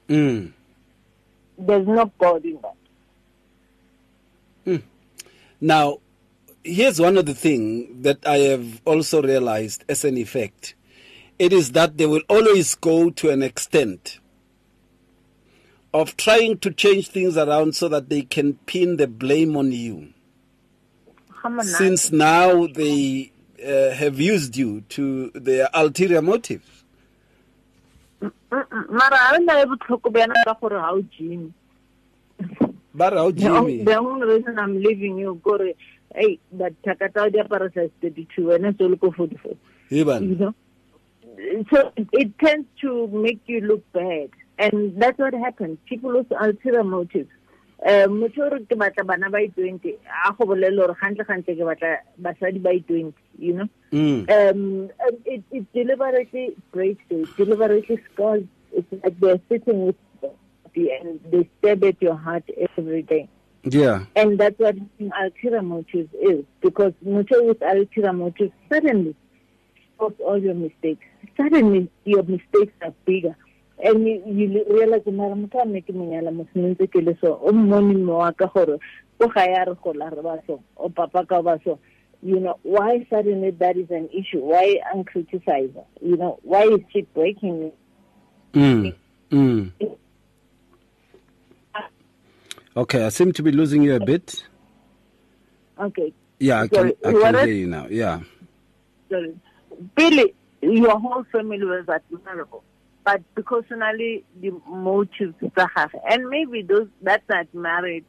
Mm. 0.09 0.53
There's 1.59 1.87
no 1.87 2.13
God 2.19 2.45
in 2.45 2.59
that. 2.63 2.75
Now, 5.61 5.99
here's 6.63 7.01
one 7.01 7.17
of 7.17 7.27
the 7.27 7.35
things 7.35 8.05
that 8.05 8.25
I 8.25 8.39
have 8.39 8.81
also 8.85 9.21
realized 9.23 9.85
as 9.89 10.05
an 10.05 10.17
effect. 10.17 10.75
It 11.39 11.53
is 11.53 11.73
that 11.73 11.97
they 11.97 12.07
will 12.07 12.23
always 12.29 12.75
go 12.75 13.11
to 13.11 13.31
an 13.31 13.43
extent 13.43 14.19
of 15.95 16.17
trying 16.17 16.59
to 16.59 16.71
change 16.73 17.09
things 17.09 17.37
around 17.37 17.75
so 17.75 17.89
that 17.89 18.09
they 18.09 18.23
can 18.23 18.55
pin 18.67 18.97
the 18.97 19.07
blame 19.07 19.57
on 19.57 19.73
you. 19.73 20.09
Since 21.63 22.11
now 22.13 22.67
they 22.67 23.33
uh, 23.65 23.91
have 23.95 24.21
used 24.21 24.57
you 24.57 24.83
to 24.91 25.31
their 25.35 25.69
ulterior 25.73 26.21
motives. 26.23 26.67
mara 28.91 29.17
ha 29.17 29.39
nna 29.39 29.55
e 29.63 29.67
botlhoko 29.71 30.11
bjana 30.15 30.35
ka 30.45 30.55
gore 30.61 30.79
ha 30.81 30.91
o 30.93 31.03
But 32.95 33.13
how 33.13 33.31
the 33.31 33.47
on- 33.49 33.67
Jimmy? 33.67 33.85
the 33.85 33.97
only 33.97 34.27
reason 34.27 34.59
i'm 34.59 34.75
leaving 34.83 35.19
you 35.19 35.41
kore 35.45 35.75
hey 36.15 36.39
thaka 36.59 37.09
tsa 37.13 37.31
di 37.31 37.39
apara 37.39 37.69
size 37.75 37.91
thirty 38.01 38.27
two 38.35 38.47
wena 38.51 38.73
se 38.79 38.85
o 38.85 38.89
le 38.89 38.97
ko 38.97 39.11
forty 39.13 39.37
four 39.37 39.55
you 39.91 40.01
Ivan. 40.01 40.39
know 40.39 40.55
so 41.73 41.93
it, 41.97 42.09
it 42.13 42.39
tends 42.39 42.67
to 42.81 43.07
make 43.09 43.41
you 43.47 43.61
look 43.61 43.83
bad 43.93 44.31
and 44.59 45.01
that's 45.01 45.19
what 45.19 45.35
happens 45.35 45.79
people 45.89 46.13
with 46.17 46.31
ulterior 46.33 46.85
motives 46.85 47.31
um 47.87 48.21
motho 48.21 48.43
o 48.47 48.51
re 48.55 48.61
ke 48.71 48.79
batla 48.85 49.07
bana 49.11 49.31
ba 49.35 49.39
i-twenty 49.47 49.93
a 50.29 50.33
go 50.39 50.47
bolele 50.53 50.81
gore 50.83 50.97
gantle 51.03 51.27
gantle 51.33 51.55
ke 51.61 51.69
batla 51.71 51.93
basadi 52.29 52.63
ba 52.69 52.73
i-twenty 52.81 53.15
you 53.49 53.55
know 53.61 53.69
Mm. 53.91 54.29
um, 54.31 54.91
it, 55.25 55.43
it 55.51 55.73
deliberately 55.73 56.55
breaks 56.73 57.03
it, 57.09 57.27
deliberately 57.39 57.99
scars. 58.13 58.43
It's 58.71 58.87
like 59.03 59.19
they're 59.19 59.41
sitting 59.49 59.87
with 59.87 59.97
you 60.75 60.99
and 61.01 61.19
they 61.33 61.49
stab 61.59 61.83
at 61.85 62.03
your 62.03 62.15
heart 62.15 62.45
every 62.77 63.01
day. 63.01 63.31
Yeah. 63.65 64.05
And 64.15 64.39
that's 64.39 64.59
what 64.59 64.77
ulterior 65.19 65.63
motives 65.63 66.13
is. 66.21 66.45
Because 66.61 66.93
motive 67.01 67.45
with 67.45 67.63
ulterior 67.63 68.13
motives 68.13 68.53
suddenly 68.71 69.17
stops 69.99 70.21
all 70.25 70.39
your 70.39 70.55
mistakes. 70.55 71.05
Suddenly 71.37 71.91
your 72.05 72.23
mistakes 72.23 72.73
are 72.83 72.95
bigger. 73.05 73.37
And 73.83 74.07
you, 74.07 74.23
you 74.27 74.65
realize 74.71 75.03
mara 75.07 75.35
motho 75.35 75.61
a 75.63 75.67
nne 75.67 75.83
ke 75.83 75.93
monyala 75.95 76.33
mo 76.35 76.47
senentse 76.55 76.87
ke 76.91 77.03
le 77.03 77.17
so 77.21 77.39
o 77.43 77.53
mmone 77.53 77.95
mme 77.95 78.11
wa 78.13 78.33
ka 78.33 78.47
gore 78.47 78.79
o 79.21 79.29
ga 79.29 79.45
ya 79.45 79.65
re 79.65 79.75
gola 79.83 80.11
re 80.11 80.23
ba 80.23 80.39
so 80.47 80.63
o 80.77 80.89
papa 80.89 81.25
ka 81.27 81.43
ba 81.43 81.61
so 81.65 81.79
you 82.21 82.41
know 82.41 82.59
why 82.65 83.07
suddenly 83.09 83.51
that 83.53 83.77
is 83.77 83.89
an 83.91 84.09
issue 84.13 84.41
why 84.43 84.81
I'm 84.93 85.05
uncriticize 85.05 85.71
you 86.03 86.17
know 86.17 86.41
why 86.43 86.63
is 86.65 86.81
she 86.93 87.03
breaking 87.15 87.61
me 87.61 87.73
Mm. 88.55 88.95
Mm. 89.31 89.73
Okay, 92.77 93.05
I 93.05 93.09
seem 93.11 93.33
to 93.33 93.43
be 93.43 93.53
losing 93.53 93.83
you 93.83 93.95
a 93.95 94.01
bit. 94.01 94.43
okay 95.79 96.13
Yeah, 96.41 96.63
I 96.63 96.69
can, 96.69 96.79
Sorry, 96.79 96.97
I 97.05 97.13
can 97.13 97.35
hear 97.47 97.55
you 97.55 97.67
now. 97.67 97.87
Yeah. 97.91 98.21
sorry. 99.11 99.39
Billy, 99.97 100.35
your 100.63 100.99
whole 100.99 101.25
family 101.31 101.65
was 101.65 101.89
admirable. 101.89 102.65
But 103.05 103.23
because 103.35 103.65
personally, 103.69 104.25
the 104.41 104.51
motives 104.69 105.35
to 105.41 105.69
have, 105.75 105.95
and 106.11 106.29
maybe 106.29 106.63
those 106.63 106.89
that's 107.01 107.31
admiring, 107.31 108.05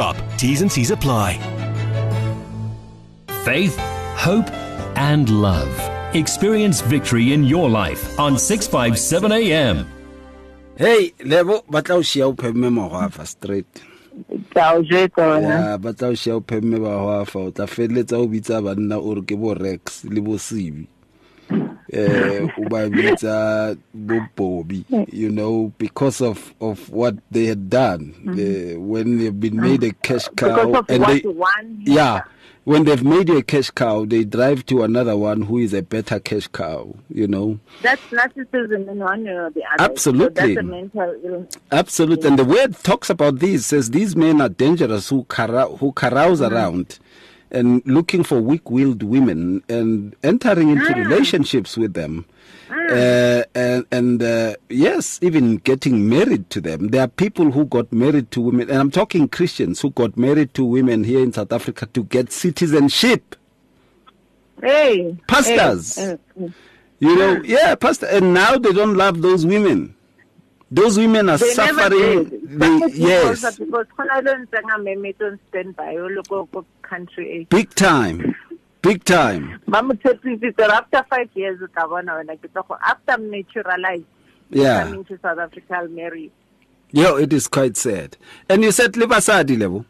T's 0.37 0.61
and 0.61 0.71
C's 0.71 0.89
apply. 0.89 1.37
Faith, 3.45 3.77
hope, 4.17 4.49
and 4.97 5.29
love. 5.29 5.69
Experience 6.15 6.81
victory 6.81 7.33
in 7.33 7.43
your 7.43 7.69
life 7.69 8.19
on 8.19 8.37
657 8.37 9.31
AM. 9.31 9.85
Hey, 10.75 11.13
lebo 11.21 11.61
batla 11.69 11.95
o 11.95 12.01
shia 12.01 12.25
o 12.25 12.33
phemme 12.33 12.69
mogwafa 12.73 13.27
straight. 13.27 13.83
Ka 14.53 14.73
o 14.73 14.83
jwetsa 14.83 15.21
wena. 15.21 15.55
Ya, 15.69 15.77
batla 15.77 16.09
o 16.09 16.15
shia 16.17 16.35
o 16.35 16.41
phemme 16.41 16.79
bagwafa 16.79 17.39
o 17.39 17.51
tla 17.51 17.67
feleletsa 17.67 18.17
o 18.17 18.27
bitsa 18.27 18.61
banna 18.65 18.97
o 18.97 19.13
re 19.13 19.21
ke 19.21 19.37
bo 19.37 19.53
Rex 19.53 20.03
le 20.05 20.21
bo 20.21 20.37
Sibi. 20.37 20.87
Eh, 21.93 22.47
o 22.57 22.69
ba 22.69 22.87
bitsa 22.89 23.77
bo 23.93 24.21
Bobby 24.33 24.85
you 25.11 25.29
know 25.29 25.73
because 25.77 26.21
of 26.21 26.53
of 26.61 26.89
what 26.89 27.15
they 27.29 27.47
had 27.47 27.69
done 27.69 28.15
uh, 28.29 28.79
when 28.79 29.17
they've 29.17 29.37
been 29.37 29.55
mm. 29.55 29.61
made 29.61 29.83
a 29.83 29.91
cash 29.91 30.29
cow 30.37 30.85
and 30.87 31.03
they 31.03 31.19
one 31.27 31.81
yeah 31.83 32.21
when 32.63 32.85
they've 32.85 33.03
made 33.03 33.29
a 33.31 33.41
cash 33.41 33.71
cow 33.71 34.05
they 34.05 34.23
drive 34.23 34.65
to 34.67 34.83
another 34.83 35.17
one 35.17 35.41
who 35.41 35.57
is 35.57 35.73
a 35.73 35.81
better 35.81 36.17
cash 36.21 36.47
cow 36.47 36.95
you 37.09 37.27
know 37.27 37.59
That's 37.81 38.01
narcissism 38.03 38.87
in 38.87 38.99
one 38.99 39.27
or 39.27 39.49
the 39.49 39.63
other. 39.73 39.91
Absolutely. 39.91 40.41
So 40.41 40.47
that's 40.47 40.59
a 40.59 40.63
mental 40.63 41.15
illness. 41.25 41.55
Absolutely. 41.73 42.27
And 42.29 42.39
the 42.39 42.45
word 42.45 42.77
talks 42.77 43.09
about 43.09 43.39
this, 43.39 43.65
says 43.65 43.89
these 43.89 44.15
men 44.15 44.39
are 44.39 44.49
dangerous 44.49 45.09
who, 45.09 45.25
carou- 45.25 45.75
who 45.75 45.91
carouse 45.91 46.39
mm-hmm. 46.39 46.53
around 46.53 46.99
and 47.51 47.81
looking 47.85 48.23
for 48.23 48.39
weak 48.39 48.69
willed 48.69 49.03
women 49.03 49.63
and 49.69 50.15
entering 50.23 50.69
into 50.69 50.93
relationships 50.93 51.77
with 51.77 51.93
them. 51.93 52.25
Uh, 52.69 53.43
and 53.53 53.85
and 53.91 54.23
uh, 54.23 54.55
yes, 54.69 55.19
even 55.21 55.57
getting 55.57 56.09
married 56.09 56.49
to 56.49 56.61
them. 56.61 56.89
There 56.89 57.01
are 57.01 57.07
people 57.07 57.51
who 57.51 57.65
got 57.65 57.91
married 57.91 58.31
to 58.31 58.41
women, 58.41 58.69
and 58.69 58.79
I'm 58.79 58.91
talking 58.91 59.27
Christians 59.27 59.81
who 59.81 59.91
got 59.91 60.17
married 60.17 60.53
to 60.55 60.65
women 60.65 61.03
here 61.03 61.21
in 61.21 61.33
South 61.33 61.51
Africa 61.51 61.85
to 61.87 62.03
get 62.03 62.31
citizenship. 62.31 63.35
Hey. 64.61 65.17
Pastors. 65.27 65.95
Hey, 65.95 66.17
hey. 66.37 66.53
You 66.99 67.15
know, 67.15 67.41
yeah, 67.43 67.75
pastor. 67.75 68.05
And 68.05 68.33
now 68.33 68.57
they 68.57 68.71
don't 68.71 68.95
love 68.95 69.21
those 69.21 69.45
women. 69.45 69.95
Those 70.71 70.97
women 70.97 71.29
are 71.29 71.37
They 71.37 71.53
suffering. 71.53 72.29
They, 72.43 72.79
yes, 72.93 73.57
Because 73.59 73.87
khona 73.97 74.23
le 74.23 74.45
ntse 74.45 74.59
nga 74.63 74.77
memetse 74.79 75.21
on 75.21 75.39
standby 75.49 75.97
o 75.97 76.07
le 76.07 76.23
ko 76.23 76.45
ko 76.47 76.65
country 76.81 77.25
A. 77.31 77.43
big 77.45 77.75
time, 77.75 78.35
big 78.81 79.03
time. 79.03 79.59
after 79.73 81.05
five 81.09 81.29
years 81.35 81.59
o 81.61 81.67
tla 81.67 81.87
bona 81.87 82.13
wena 82.13 82.37
ke 82.39 82.47
tlo 82.53 82.67
go 82.67 82.77
after 82.81 83.17
naturalized 83.17 84.05
Yeah, 84.49 84.83
coming 84.83 85.03
to 85.05 85.19
South 85.21 85.39
Africa 85.39 85.75
I'll 85.75 85.87
marry 85.87 86.31
yeah, 86.91 87.17
it 87.17 87.31
is 87.31 87.47
quite 87.47 87.77
sad. 87.77 88.17
And 88.49 88.63
you 88.63 88.71
said 88.71 88.93
libasadi 88.93 89.57
level. 89.57 89.85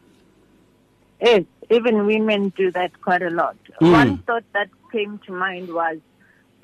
Yes, 1.20 1.44
even 1.70 2.06
women 2.06 2.50
do 2.50 2.70
that 2.72 3.00
quite 3.02 3.22
a 3.22 3.30
lot. 3.30 3.56
Mm. 3.80 3.92
One 3.92 4.18
thought 4.18 4.44
that 4.52 4.68
came 4.92 5.18
to 5.26 5.32
mind 5.32 5.72
was 5.74 5.98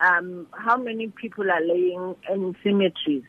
um, 0.01 0.47
how 0.53 0.77
many 0.77 1.09
people 1.09 1.51
are 1.51 1.61
laying 1.61 2.15
in 2.31 2.55
cemeteries 2.63 3.25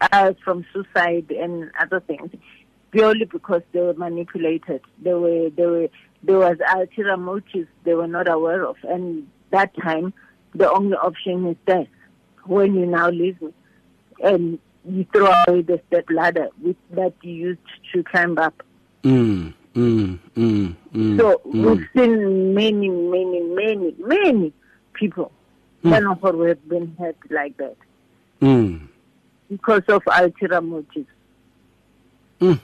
uh, 0.00 0.32
from 0.44 0.64
suicide 0.72 1.30
and 1.30 1.70
other 1.80 2.00
things 2.00 2.30
purely 2.90 3.24
because 3.24 3.62
they 3.72 3.80
were 3.80 3.94
manipulated. 3.94 4.80
They 5.02 5.14
were, 5.14 5.50
they 5.50 5.66
were, 5.66 5.88
there 6.22 6.38
was 6.38 6.56
ulterior 6.74 7.16
motives 7.16 7.68
they 7.84 7.94
were 7.94 8.06
not 8.06 8.28
aware 8.28 8.64
of, 8.64 8.76
and 8.84 9.28
that 9.50 9.76
time 9.76 10.12
the 10.54 10.70
only 10.70 10.96
option 10.96 11.46
is 11.46 11.56
death. 11.66 11.88
When 12.44 12.74
you 12.74 12.86
now 12.86 13.10
live, 13.10 13.36
and 14.22 14.58
you 14.88 15.04
throw 15.12 15.32
away 15.48 15.62
the 15.62 15.80
step 15.88 16.06
ladder 16.10 16.48
with, 16.62 16.76
that 16.92 17.14
you 17.22 17.32
used 17.32 17.60
to 17.92 18.04
climb 18.04 18.38
up. 18.38 18.62
Mm, 19.02 19.52
mm, 19.74 20.18
mm, 20.36 20.76
mm. 20.94 21.18
So 21.18 21.40
mm. 21.44 21.76
we've 21.76 21.88
seen 21.94 22.54
many, 22.54 22.88
many, 22.88 23.40
many, 23.40 23.94
many 23.98 24.52
people 24.94 25.32
mm. 25.84 26.20
who 26.20 26.42
have 26.42 26.68
been 26.68 26.94
hurt 26.98 27.16
like 27.30 27.56
that 27.58 27.76
Mm. 28.40 28.88
Because 29.50 29.82
of 29.88 30.02
ulterior 30.06 30.60
motives. 30.60 31.08
Mm. 32.40 32.60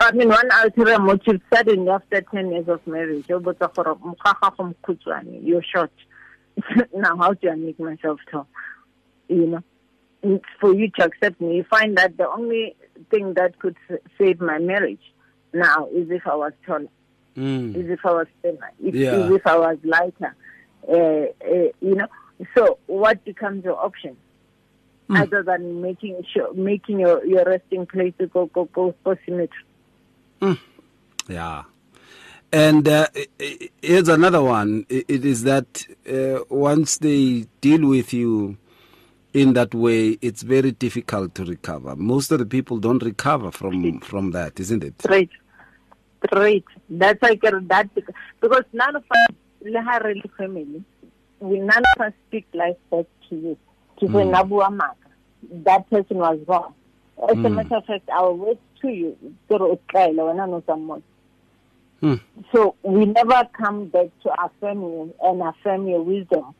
I 0.00 0.12
mean, 0.12 0.28
one 0.28 0.48
ulterior 0.62 0.98
motive 0.98 1.40
suddenly 1.52 1.88
after 1.88 2.20
10 2.20 2.52
years 2.52 2.68
of 2.68 2.86
marriage, 2.86 3.24
you're 3.28 3.40
short. 5.62 5.92
now, 6.94 7.16
how 7.16 7.32
do 7.34 7.48
I 7.50 7.54
make 7.54 7.78
myself 7.80 8.20
tall? 8.30 8.46
You 9.28 9.46
know, 9.46 9.62
it's 10.22 10.44
for 10.60 10.74
you 10.74 10.90
to 10.98 11.04
accept 11.04 11.40
me. 11.40 11.56
You 11.56 11.64
find 11.64 11.96
that 11.96 12.16
the 12.16 12.28
only 12.28 12.76
thing 13.10 13.34
that 13.34 13.58
could 13.58 13.76
save 14.18 14.40
my 14.40 14.58
marriage 14.58 15.00
now 15.52 15.88
is 15.94 16.10
if 16.10 16.26
I 16.26 16.34
was 16.36 16.52
taller, 16.66 16.88
Mm. 17.36 17.76
is 17.76 17.90
if 17.90 18.00
I 18.06 18.12
was 18.12 18.26
thinner, 18.40 18.72
if, 18.82 18.94
Yeah. 18.94 19.26
is 19.26 19.30
if 19.36 19.46
I 19.46 19.58
was 19.58 19.76
lighter. 19.84 20.34
Uh, 20.88 21.26
uh, 21.46 21.68
you 21.82 21.94
know, 21.94 22.06
so 22.56 22.78
what 22.86 23.22
becomes 23.26 23.62
your 23.62 23.78
option? 23.78 24.16
Hmm. 25.08 25.16
Other 25.16 25.42
than 25.42 25.82
making 25.82 26.20
sure, 26.32 26.52
making 26.54 27.00
your, 27.00 27.24
your 27.24 27.44
resting 27.44 27.86
place 27.86 28.12
go 28.18 28.46
go 28.46 28.64
go 28.64 28.94
go 29.04 29.16
symmetry. 29.24 29.64
Yeah. 31.28 31.64
And 32.52 32.88
uh, 32.88 33.08
here's 33.82 34.08
another 34.08 34.42
one. 34.42 34.86
It 34.88 35.24
is 35.24 35.42
that 35.42 35.86
uh, 36.08 36.44
once 36.48 36.98
they 36.98 37.46
deal 37.60 37.88
with 37.88 38.12
you 38.12 38.56
in 39.34 39.52
that 39.54 39.74
way, 39.74 40.18
it's 40.22 40.42
very 40.42 40.70
difficult 40.72 41.34
to 41.34 41.44
recover. 41.44 41.96
Most 41.96 42.30
of 42.30 42.38
the 42.38 42.46
people 42.46 42.78
don't 42.78 43.02
recover 43.02 43.50
from 43.50 44.00
from 44.00 44.30
that, 44.30 44.58
isn't 44.58 44.82
it? 44.84 44.94
Right, 45.08 45.30
right. 46.32 46.64
That's 46.88 47.20
like 47.22 47.42
that 47.42 47.90
because 48.40 48.64
none 48.72 48.96
of 48.96 49.04
us, 49.10 49.36
le 49.62 49.82
ha 49.82 49.98
re 49.98 50.22
family, 50.38 50.84
we 51.40 51.58
none 51.58 51.82
of 51.96 52.00
us 52.06 52.12
speak 52.28 52.46
life 52.54 52.76
back 52.90 53.06
to 53.28 53.36
you. 53.36 53.58
To 54.00 54.06
say 54.06 54.12
"Nabua 54.12 54.70
maka," 54.74 54.94
that 55.64 55.88
person 55.90 56.18
was 56.18 56.38
wrong. 56.46 56.74
As 57.30 57.38
a 57.38 57.48
matter 57.48 57.76
of 57.76 57.84
fact, 57.86 58.08
I 58.10 58.20
will 58.22 58.36
words 58.36 58.60
to 58.82 58.88
you, 58.88 59.16
ke 59.48 59.52
re 59.52 59.66
o 59.72 59.80
tlaela, 59.90 60.22
wena 60.28 60.48
no 60.48 60.62
someone. 60.66 61.02
Hmm. 62.00 62.14
So 62.52 62.76
we 62.82 63.06
never 63.06 63.48
come 63.56 63.86
back 63.86 64.08
to 64.24 64.30
affirm 64.44 64.82
you 64.82 65.14
and 65.22 65.42
affirm 65.42 65.88
your 65.88 66.02
wisdom 66.02 66.54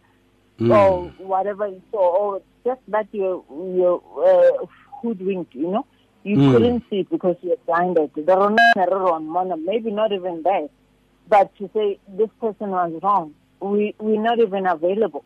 or 0.73 1.13
whatever 1.19 1.69
you 1.69 1.83
saw, 1.91 2.17
or 2.17 2.43
just 2.65 2.81
that 2.89 3.07
you're, 3.13 3.45
you're 3.51 4.01
uh, 4.27 4.67
hoodwinked, 5.03 5.55
you 5.55 5.71
know. 5.71 5.87
You 6.25 6.39
Mm. 6.39 6.51
couldn't 6.51 6.83
see 6.91 7.01
it 7.01 7.11
because 7.11 7.37
you're 7.43 7.59
blinded. 7.67 8.11
There 8.17 8.37
are 8.37 8.51
no 8.51 8.57
error 8.77 9.13
on 9.13 9.29
mono, 9.29 9.57
maybe 9.57 9.91
not 9.93 10.11
even 10.13 10.43
there. 10.43 10.69
But 11.29 11.55
to 11.59 11.71
say 11.75 11.99
this 12.09 12.31
person 12.41 12.71
was 12.71 12.99
wrong, 13.03 13.35
we, 13.61 13.95
we're 14.01 14.21
not 14.21 14.41
even 14.41 14.67
available 14.67 15.25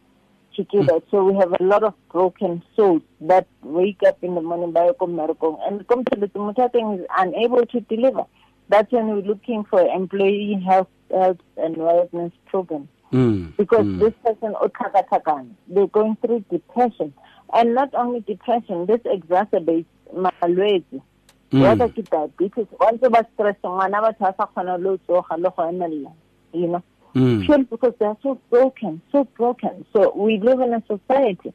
to 0.56 0.64
do 0.64 0.84
that. 0.84 1.02
So 1.10 1.24
we 1.24 1.34
have 1.38 1.52
a 1.58 1.62
lot 1.62 1.82
of 1.82 1.94
broken 2.10 2.62
souls 2.76 3.02
that 3.22 3.46
wake 3.62 4.00
up 4.06 4.18
in 4.22 4.34
the 4.34 4.42
morning 4.42 4.72
by 4.72 4.90
miracle 5.06 5.60
and 5.66 5.86
come 5.88 6.04
to 6.04 6.16
the 6.20 6.28
thing 6.72 6.92
is 6.98 7.06
unable 7.16 7.66
to 7.66 7.80
deliver. 7.80 8.24
That's 8.68 8.90
when 8.92 9.08
we're 9.08 9.22
looking 9.22 9.64
for 9.64 9.80
employee 9.80 10.62
health, 10.66 10.88
health 11.10 11.38
and 11.56 11.76
wellness 11.76 12.32
programs 12.46 12.88
Mm. 13.12 13.56
because 13.56 13.86
this 13.98 14.14
person 14.24 14.54
otakatakan, 14.54 15.50
they're 15.66 15.88
going 15.88 16.16
through 16.22 16.44
depression. 16.48 17.12
And 17.52 17.74
not 17.74 17.92
only 17.94 18.20
depression, 18.20 18.86
this 18.86 19.00
exacerbates 19.00 19.86
malwetse. 20.14 21.02
Whether 21.50 21.88
ke 21.88 22.06
diabetes, 22.06 22.66
once 22.78 23.00
ba 23.00 23.26
stress, 23.34 23.56
ngwana 23.64 24.00
ba 24.00 24.14
tsa 24.14 24.34
sa 24.38 24.46
kgona 24.46 24.78
le 24.78 24.90
ho 24.90 24.96
tsoga 25.08 25.36
le 25.42 25.50
go 25.50 25.62
emella, 25.66 26.12
you 26.52 26.68
know. 26.68 26.82
Mm. 27.14 27.44
Purely 27.44 27.64
because 27.64 27.94
they're 27.98 28.16
so 28.22 28.40
broken, 28.50 29.00
so 29.10 29.24
broken. 29.24 29.84
So 29.92 30.12
we 30.14 30.38
live 30.38 30.60
in 30.60 30.74
a 30.74 30.82
society 30.86 31.52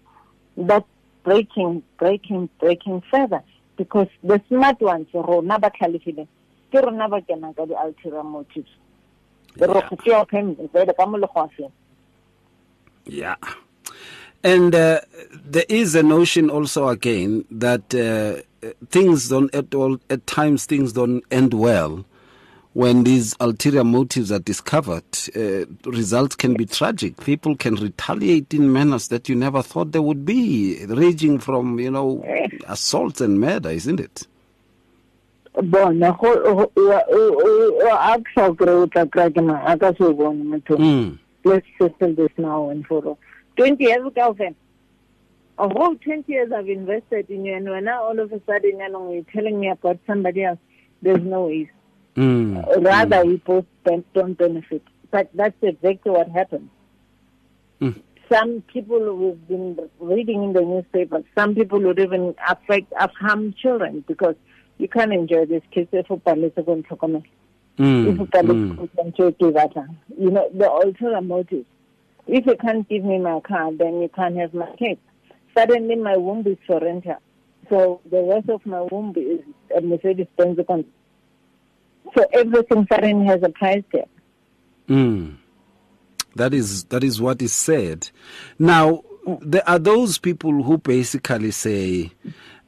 that's 0.58 0.86
breaking, 1.24 1.84
breaking, 1.98 2.50
breaking 2.60 3.04
further. 3.10 3.42
Because 3.78 4.08
the 4.24 4.42
smart 4.48 4.80
ones, 4.82 5.08
rona 5.14 5.60
ba 5.60 5.72
tlhalefileng, 5.72 6.28
ke 6.72 6.76
rona 6.76 7.10
ba 7.10 7.22
kenang 7.22 7.56
ka 7.56 7.66
di-ulterior 7.66 8.24
motives. 8.24 8.72
Re 9.58 9.68
go 9.68 9.82
tšea 9.82 10.28
payment, 10.28 10.72
jwale 10.74 10.96
ka 10.96 11.06
molego 11.06 11.36
wa 11.36 11.48
feng. 11.48 11.72
Yeah. 13.06 13.36
And 14.44 14.76
uh, 14.76 15.02
there 15.44 15.66
is 15.70 15.96
a 15.96 16.04
notion 16.04 16.50
also 16.50 16.88
again 16.88 17.46
that 17.50 17.96
uh, 17.96 18.42
things 18.90 19.30
don't 19.30 19.54
at 19.56 19.74
all 19.74 20.00
at 20.10 20.28
times 20.28 20.66
things 20.66 20.94
don't 20.94 21.24
end 21.32 21.54
well 21.54 22.06
when 22.76 23.06
these 23.06 23.34
ulterior 23.40 23.86
motives 23.86 24.34
are 24.34 24.40
discovered. 24.40 25.06
Uh, 25.34 25.64
results 25.90 26.36
can 26.36 26.56
be 26.56 26.66
tragic. 26.66 27.16
People 27.24 27.56
can 27.56 27.76
retaliate 27.76 28.54
in 28.54 28.74
manners 28.74 29.08
that 29.08 29.30
you 29.30 29.36
never 29.36 29.62
thought 29.62 29.94
they 29.94 30.00
would 30.00 30.26
be, 30.26 30.86
ranging 30.88 31.40
from 31.40 31.80
you 31.80 31.90
know 31.90 32.22
assault 32.68 33.22
and 33.22 33.40
murder, 33.40 33.70
isn't 33.70 34.00
it? 34.02 34.28
bona 35.54 36.12
go 36.20 36.34
a 36.34 38.20
sa 38.36 38.52
kry 38.52 38.74
o 38.74 38.86
tla 38.88 39.06
kry 39.08 39.30
ke 39.30 39.38
mang 39.42 39.64
a 39.66 39.78
ka 39.80 39.94
se 39.98 40.12
bone 40.12 40.44
motho 40.44 40.76
Mm. 40.78 41.18
let's 41.46 41.66
settle 41.80 42.14
this 42.14 42.34
now 42.38 42.70
and 42.72 42.86
for 42.86 43.02
all. 43.06 43.18
20 43.56 43.82
years 43.82 44.04
kaofela 44.18 44.54
a 45.58 45.70
whole 45.70 45.96
20 45.96 46.30
years 46.30 46.52
I've 46.52 46.68
invested 46.68 47.30
in 47.30 47.46
you 47.46 47.54
and 47.56 47.70
when 47.70 47.86
now 47.86 48.04
all 48.04 48.20
of 48.20 48.34
a 48.34 48.42
sudden 48.46 48.80
you 48.80 48.90
know, 48.90 49.14
you're 49.14 49.24
telling 49.32 49.58
me 49.62 49.70
about 49.70 49.98
somebody 50.06 50.44
else 50.44 50.60
there's 51.02 51.24
no 51.24 51.46
way 51.46 51.72
Mm. 52.16 52.84
rather 52.84 53.26
we 53.26 53.36
both 53.38 53.66
don't 53.84 54.38
benefit 54.38 54.82
but 55.12 55.30
that's 55.34 55.56
exactly 55.62 56.12
what 56.12 56.30
happened 56.30 56.70
Mm. 57.82 58.02
some 58.32 58.64
people 58.74 59.14
we've 59.16 59.48
been 59.50 59.78
reading 60.00 60.44
in 60.46 60.54
the 60.54 60.62
newspaper 60.62 61.24
some 61.38 61.56
people 61.56 61.80
would 61.82 62.00
even 62.00 62.34
affect 62.50 62.94
harm 63.20 63.54
children 63.62 64.04
because 64.08 64.36
you 64.78 64.88
can't 64.88 65.12
enjoy 65.14 65.46
this 65.46 65.62
kids 65.72 65.90
if 65.92 66.10
you 66.10 66.18
paletse 66.26 66.66
go 66.66 66.76
ntlhokomela 66.76 67.24
Mm. 67.78 68.08
if 68.08 68.20
you 68.20 68.26
can 68.28 68.48
Mm. 68.48 68.90
you 70.18 70.32
know, 70.32 70.50
the 70.54 70.72
ulterior 70.72 71.20
motive. 71.22 71.66
If 72.28 72.46
you 72.46 72.56
can't 72.56 72.88
give 72.88 73.04
me 73.04 73.20
my 73.20 73.42
car, 73.42 73.72
then 73.74 74.02
you 74.02 74.08
can't 74.08 74.38
have 74.38 74.54
my 74.54 74.74
cake. 74.78 75.00
Suddenly 75.58 75.96
my 75.96 76.16
womb 76.16 76.48
is 76.48 76.58
for 76.66 76.80
rental. 76.80 77.18
So 77.70 78.00
the 78.10 78.22
rest 78.24 78.48
of 78.50 78.66
my 78.66 78.82
womb 78.82 79.14
is 79.18 79.42
a 79.76 79.82
Mercedes 79.82 80.28
Benz. 80.38 80.58
So 82.16 82.26
everything 82.34 82.88
suddenly 82.92 83.26
has 83.26 83.44
a 83.44 83.50
price 83.50 83.84
tag. 83.92 84.08
Mm. 84.88 85.36
That 86.36 86.54
is 86.54 86.86
that 86.86 87.04
is 87.04 87.22
what 87.22 87.42
is 87.42 87.54
said. 87.54 88.10
Now 88.60 89.04
there 89.42 89.68
are 89.68 89.80
those 89.80 90.18
people 90.18 90.64
who 90.64 90.78
basically 90.78 91.52
say 91.52 92.12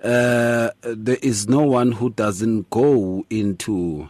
uh, 0.03 0.69
there 0.81 1.17
is 1.21 1.47
no 1.47 1.61
one 1.63 1.91
who 1.91 2.09
doesn't 2.09 2.69
go 2.69 3.25
into 3.29 4.09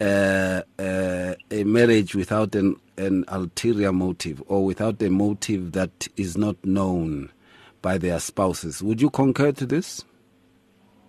uh, 0.00 0.62
uh, 0.78 1.34
a 1.50 1.64
marriage 1.64 2.14
without 2.14 2.54
an 2.54 2.76
an 2.96 3.24
ulterior 3.28 3.92
motive 3.92 4.42
or 4.46 4.64
without 4.64 5.02
a 5.02 5.10
motive 5.10 5.72
that 5.72 6.08
is 6.16 6.36
not 6.36 6.56
known 6.64 7.30
by 7.82 7.98
their 7.98 8.20
spouses. 8.20 8.82
Would 8.82 9.00
you 9.00 9.10
concur 9.10 9.52
to 9.52 9.66
this? 9.66 10.04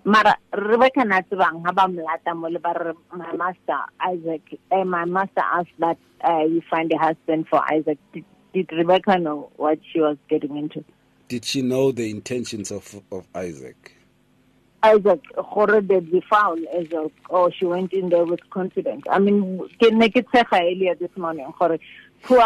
Mara 0.06 0.38
Rebecca 0.54 1.00
Natsibang 1.00 1.64
Habamlata 1.64 2.36
Molibar 2.36 2.94
my 3.12 3.36
master 3.36 3.80
Isaac 4.00 4.60
eh, 4.72 4.84
my 4.84 5.04
master 5.06 5.42
asked 5.42 5.70
that 5.80 5.98
uh, 6.24 6.44
you 6.44 6.62
find 6.70 6.92
a 6.94 6.98
husband 6.98 7.48
for 7.50 7.60
Isaac. 7.74 7.98
Did, 8.14 8.24
did 8.54 8.72
Rebecca 8.72 9.18
know 9.18 9.50
what 9.56 9.80
she 9.92 10.00
was 10.00 10.18
getting 10.30 10.58
into? 10.58 10.84
Did 11.28 11.44
she 11.44 11.64
know 11.64 11.92
the 11.92 12.12
intentions 12.12 12.70
of, 12.70 13.02
of 13.12 13.26
Isaac? 13.34 13.98
Isaac 14.84 15.22
gore 15.36 15.82
did 15.82 16.12
be 16.12 16.22
foul 16.30 16.60
as 16.78 16.92
a 16.92 17.10
or 17.30 17.52
she 17.52 17.66
went 17.66 17.92
in 17.92 18.10
there 18.10 18.26
with 18.26 18.48
confidence. 18.52 19.06
I 19.10 19.18
mean 19.18 19.58
ke 19.82 19.92
ne 19.92 20.10
ke 20.10 20.22
tshega 20.22 20.62
earlier 20.62 20.94
this 20.94 21.18
morning 21.18 21.52
gore 21.58 21.80
poor 22.22 22.38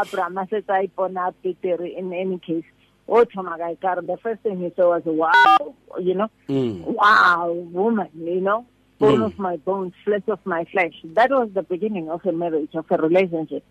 Abraham 0.00 0.38
a 0.38 0.46
setse 0.46 0.70
a 0.70 0.88
ipona 0.88 1.34
betere 1.44 1.94
in 1.94 2.14
any 2.14 2.38
case. 2.38 2.64
O 3.06 3.24
thoma 3.24 3.58
ka 3.58 3.74
ekare 3.74 4.06
the 4.06 4.16
first 4.22 4.40
thing 4.42 4.58
he 4.60 4.72
saw 4.76 4.96
was 4.98 5.02
wow, 5.04 5.74
you 6.00 6.14
know, 6.14 6.28
Mm. 6.48 6.84
wow, 6.86 7.52
woman, 7.52 8.08
you 8.14 8.40
know, 8.40 8.66
bone 8.98 9.18
Mm. 9.20 9.26
of 9.26 9.38
my 9.38 9.56
bones, 9.56 9.92
flesh 10.04 10.22
of 10.28 10.38
my 10.44 10.64
flesh. 10.64 10.94
That 11.04 11.30
was 11.30 11.50
the 11.52 11.62
beginning 11.62 12.08
of 12.10 12.24
a 12.24 12.32
marriage, 12.32 12.74
of 12.74 12.86
a 12.90 12.96
relationship. 12.96 13.64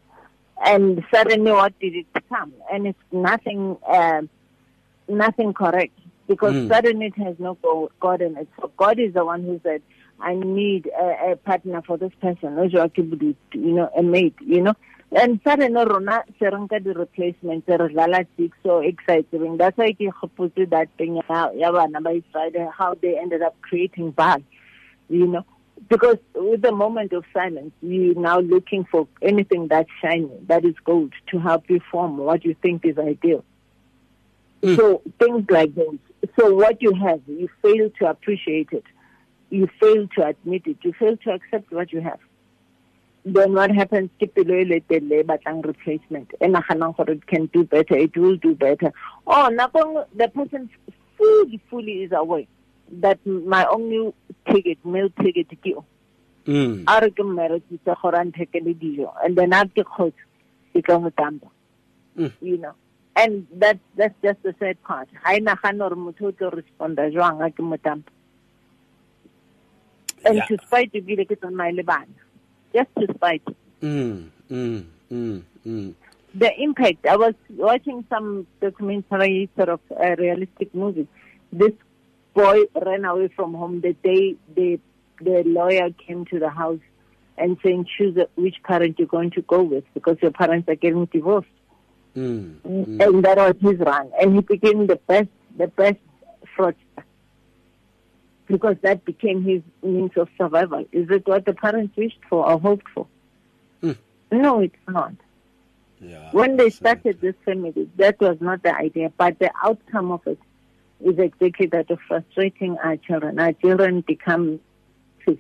And 0.64 1.04
suddenly, 1.14 1.52
what 1.52 1.78
did 1.80 1.96
it 1.96 2.06
become? 2.14 2.54
And 2.72 2.88
it's 2.88 3.00
nothing, 3.12 3.78
uh, 3.88 4.22
nothing 5.08 5.54
correct 5.54 5.98
because 6.28 6.54
Mm. 6.54 6.68
suddenly 6.72 7.08
it 7.08 7.18
has 7.18 7.40
no 7.40 7.58
God 8.00 8.22
in 8.22 8.38
it. 8.38 8.48
So 8.60 8.72
God 8.78 9.00
is 9.00 9.14
the 9.14 9.26
one 9.26 9.44
who 9.44 9.60
said, 9.64 9.82
"I 10.20 10.36
need 10.36 10.88
a, 10.88 11.32
a 11.32 11.36
partner 11.38 11.82
for 11.82 11.98
this 11.98 12.14
person." 12.22 12.56
You 12.72 13.74
know, 13.74 13.90
a 13.98 14.04
mate. 14.04 14.36
You 14.42 14.62
know. 14.62 14.74
And 15.16 15.40
suddenly, 15.44 15.86
rona 15.86 16.24
se 16.40 16.46
re 16.46 16.58
nka 16.58 16.84
di-replacement 16.84 17.68
re 17.68 17.88
dlala 17.94 18.26
six 18.38 18.58
so 18.64 18.80
exciting. 18.80 19.58
That's 19.58 19.78
why 19.78 19.94
ke 19.94 20.12
gopotse 20.12 20.70
that 20.70 20.90
thing 20.98 21.16
ya 21.16 21.72
bana 21.72 22.02
ba 22.02 22.12
Israel, 22.12 22.72
how 22.78 22.96
they 22.96 23.18
ended 23.18 23.42
up 23.42 23.56
creating 23.62 24.12
Baal. 24.12 24.42
You 25.10 25.28
know, 25.28 25.46
because 25.90 26.18
with 26.34 26.62
the 26.62 26.72
moment 26.72 27.14
of 27.14 27.26
silence, 27.34 27.74
you're 27.82 28.16
now 28.16 28.40
looking 28.40 28.86
for 28.86 29.08
anything 29.22 29.68
that's 29.68 29.90
shiny, 30.02 30.32
that 30.48 30.66
is 30.66 30.76
gold, 30.84 31.14
to 31.28 31.40
help 31.40 31.70
you 31.70 31.80
form 31.92 32.18
what 32.18 32.44
you 32.44 32.56
think 32.62 32.86
is 32.86 32.98
ideal. 32.98 33.44
Mm. 34.62 34.78
So 34.78 35.02
things 35.20 35.46
like 35.50 35.76
those. 35.76 36.00
So 36.40 36.54
what 36.56 36.82
you 36.82 36.94
have, 36.96 37.22
you 37.28 37.50
fail 37.62 37.90
to 38.00 38.10
appreciate 38.10 38.70
it. 38.72 38.86
you 39.54 39.70
fail 39.80 40.08
to 40.16 40.26
admit 40.26 40.64
it, 40.66 40.78
you 40.82 40.94
fail 40.94 41.16
to 41.18 41.32
accept 41.32 41.72
what 41.72 41.94
you 41.94 42.02
have. 42.02 42.20
Then 43.26 43.54
what 43.54 43.72
happens? 43.72 44.10
ke 44.20 44.28
pelo 44.36 44.54
e 44.60 44.66
letelle 44.66 45.24
batlang 45.24 45.64
replacement 45.66 46.32
e 46.42 46.48
naganang 46.48 46.96
gore 46.98 47.12
it 47.12 47.26
can 47.26 47.46
do 47.54 47.64
better, 47.64 47.96
it 47.96 48.18
will 48.18 48.36
do 48.36 48.54
better. 48.56 48.92
Oh, 49.26 49.50
nakong 49.52 50.06
the 50.16 50.28
person 50.28 50.70
fully, 51.18 51.62
fully 51.70 52.04
is 52.04 52.12
aware 52.12 52.44
that 53.00 53.26
my 53.26 53.66
only 53.66 54.14
ticket, 54.52 54.84
meal 54.86 55.10
ticket 55.22 55.48
ke 55.64 55.72
o. 55.78 55.86
Mm. 56.46 56.84
a 56.92 57.00
re 57.00 57.10
ke 57.12 57.24
mmerekisa 57.24 57.96
gore 58.02 58.16
a 58.20 58.24
nthekele 58.26 58.76
dijo 58.76 59.14
and 59.24 59.38
then 59.38 59.54
a 59.54 59.64
ke 59.66 59.86
kgotse 59.88 60.84
ke 60.84 61.02
mo 61.02 61.10
tampa 61.12 61.48
Mm. 62.18 62.32
you 62.42 62.58
know 62.58 62.74
and 63.16 63.48
that's 63.56 63.80
that's 63.96 64.14
just 64.22 64.44
the 64.44 64.54
sad 64.60 64.76
part 64.84 65.08
ha 65.24 65.32
e 65.34 65.40
nagane 65.40 65.80
gore 65.80 65.96
motho 65.96 66.28
o 66.28 66.32
tlo 66.32 66.52
responda 66.52 67.08
jwang 67.16 67.40
a 67.42 67.50
ke 67.50 67.64
mo 67.64 67.78
tampa 67.78 68.12
and 70.26 70.36
Yeah. 70.36 70.46
to 70.92 71.02
be 71.02 71.16
like 71.16 71.30
ke 71.32 71.40
tsamaye 71.40 71.74
le 71.80 71.84
bana 71.84 72.23
just 72.74 72.90
to 73.00 73.08
spite 73.14 73.44
Mm. 73.82 74.30
Mm. 74.50 74.86
Mm. 75.12 75.42
Mm. 75.68 75.94
the 76.34 76.52
impact. 76.62 77.06
I 77.06 77.18
was 77.18 77.34
watching 77.50 78.06
some 78.10 78.48
documentary, 78.62 79.50
sort 79.58 79.70
of 79.70 79.82
a 79.92 80.16
realistic 80.16 80.74
movie. 80.74 81.08
This 81.52 81.74
boy 82.34 82.64
ran 82.82 83.04
away 83.04 83.28
from 83.36 83.54
home 83.54 83.82
the 83.82 83.94
day 83.94 84.36
the 84.56 84.80
the 85.22 85.44
lawyer 85.46 85.90
came 85.92 86.26
to 86.26 86.40
the 86.40 86.50
house 86.50 86.80
and 87.38 87.58
saying, 87.62 87.88
"Choose 87.98 88.18
which 88.36 88.56
parent 88.64 88.98
you're 88.98 89.08
going 89.08 89.32
to 89.32 89.42
go 89.42 89.62
with 89.64 89.84
because 89.94 90.18
your 90.22 90.32
parents 90.32 90.70
are 90.70 90.76
getting 90.76 91.06
divorced." 91.06 91.48
Mm. 92.16 92.56
And 92.64 93.24
that 93.26 93.38
was 93.38 93.56
his 93.60 93.80
run, 93.80 94.10
and 94.20 94.36
he 94.36 94.42
became 94.42 94.88
the 94.88 94.96
best, 95.08 95.30
the 95.58 95.68
best 95.68 95.98
fraudster 96.56 97.04
because 98.48 98.76
that 98.82 99.06
became 99.06 99.44
his 99.44 99.62
means 99.82 100.12
of 100.18 100.30
survival. 100.38 100.86
Is 100.92 101.10
it 101.10 101.28
what 101.28 101.46
the 101.46 101.54
parents 101.54 101.96
wished 101.96 102.20
for 102.30 102.46
or 102.50 102.60
hoped 102.60 102.88
for? 102.94 103.08
Mm. 103.82 103.98
No, 104.32 104.60
it's 104.60 104.76
not. 104.88 105.14
Yeah. 106.00 106.30
When 106.32 106.58
they 106.58 106.66
absolutely. 106.66 106.72
started 106.72 107.22
this 107.22 107.36
family, 107.46 107.90
that 107.98 108.20
was 108.20 108.38
not 108.42 108.64
the 108.64 108.76
idea, 108.76 109.12
but 109.18 109.40
the 109.40 109.52
outcome 109.64 110.12
of 110.12 110.22
it 110.28 110.40
is 111.00 111.18
exactly 111.18 111.68
that 111.68 111.90
of 111.90 112.00
frustrating 112.08 112.78
our 112.78 112.98
children. 112.98 113.40
Our 113.40 113.54
children 113.54 114.02
become 114.02 114.60
sick. 115.26 115.40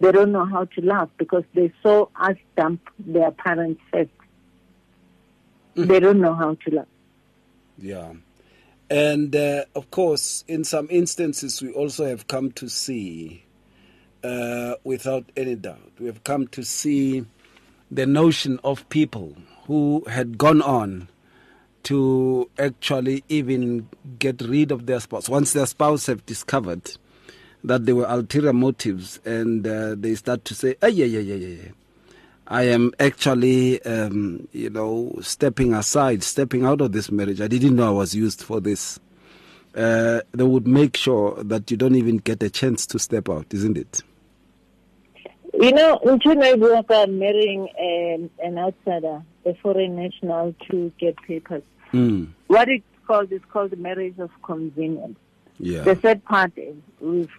They 0.00 0.12
don't 0.12 0.32
know 0.32 0.44
how 0.44 0.64
to 0.64 0.80
laugh 0.82 1.08
because 1.16 1.44
they 1.54 1.72
saw 1.82 2.06
us 2.20 2.36
dump 2.56 2.80
their 2.98 3.30
parents 3.30 3.80
first. 3.92 4.10
They 5.74 6.00
don't 6.00 6.20
know 6.20 6.34
how 6.34 6.54
to 6.54 6.74
laugh. 6.74 6.86
Yeah. 7.78 8.12
And 8.88 9.34
uh, 9.34 9.64
of 9.74 9.90
course, 9.90 10.44
in 10.46 10.64
some 10.64 10.86
instances, 10.90 11.60
we 11.60 11.72
also 11.72 12.06
have 12.06 12.28
come 12.28 12.52
to 12.52 12.68
see, 12.68 13.44
uh, 14.22 14.74
without 14.84 15.24
any 15.36 15.56
doubt, 15.56 15.92
we 15.98 16.06
have 16.06 16.22
come 16.24 16.46
to 16.48 16.62
see 16.62 17.26
the 17.90 18.06
notion 18.06 18.60
of 18.62 18.88
people 18.88 19.36
who 19.66 20.04
had 20.08 20.38
gone 20.38 20.62
on 20.62 21.08
to 21.84 22.50
actually 22.58 23.24
even 23.28 23.88
get 24.18 24.40
rid 24.42 24.72
of 24.72 24.86
their 24.86 25.00
spouse. 25.00 25.28
Once 25.28 25.52
their 25.52 25.66
spouse 25.66 26.06
have 26.06 26.24
discovered 26.26 26.96
that 27.62 27.86
there 27.86 27.94
were 27.94 28.06
ulterior 28.08 28.52
motives 28.52 29.20
and 29.24 29.66
uh, 29.66 29.94
they 29.96 30.14
start 30.14 30.44
to 30.44 30.54
say, 30.54 30.76
yeah, 30.82 30.88
yeah, 30.88 31.20
yeah, 31.20 31.34
yeah. 31.34 31.68
I 32.48 32.64
am 32.64 32.92
actually, 33.00 33.82
um, 33.82 34.46
you 34.52 34.70
know, 34.70 35.12
stepping 35.20 35.74
aside, 35.74 36.22
stepping 36.22 36.64
out 36.64 36.80
of 36.80 36.92
this 36.92 37.10
marriage. 37.10 37.40
I 37.40 37.48
didn't 37.48 37.74
know 37.74 37.88
I 37.88 37.90
was 37.90 38.14
used 38.14 38.42
for 38.42 38.60
this. 38.60 39.00
Uh, 39.74 40.20
they 40.32 40.44
would 40.44 40.66
make 40.66 40.96
sure 40.96 41.42
that 41.42 41.70
you 41.70 41.76
don't 41.76 41.96
even 41.96 42.18
get 42.18 42.42
a 42.42 42.48
chance 42.48 42.86
to 42.86 42.98
step 42.98 43.28
out, 43.28 43.46
isn't 43.50 43.76
it? 43.76 44.02
You 45.58 45.72
know, 45.72 45.98
we 46.04 46.12
are 46.14 47.06
marrying 47.06 47.68
um, 47.80 48.30
an 48.42 48.58
outsider, 48.58 49.22
a 49.44 49.54
foreign 49.54 49.96
national, 49.96 50.54
to 50.70 50.92
get 50.98 51.16
papers. 51.22 51.62
Mm. 51.92 52.28
What 52.46 52.68
it's 52.68 52.84
called 53.06 53.32
is 53.32 53.40
called 53.50 53.76
marriage 53.78 54.18
of 54.18 54.30
convenience. 54.42 55.18
Yeah. 55.58 55.82
The 55.82 55.94
third 55.94 56.24
part 56.24 56.52
is 56.56 56.76
we've 57.00 57.30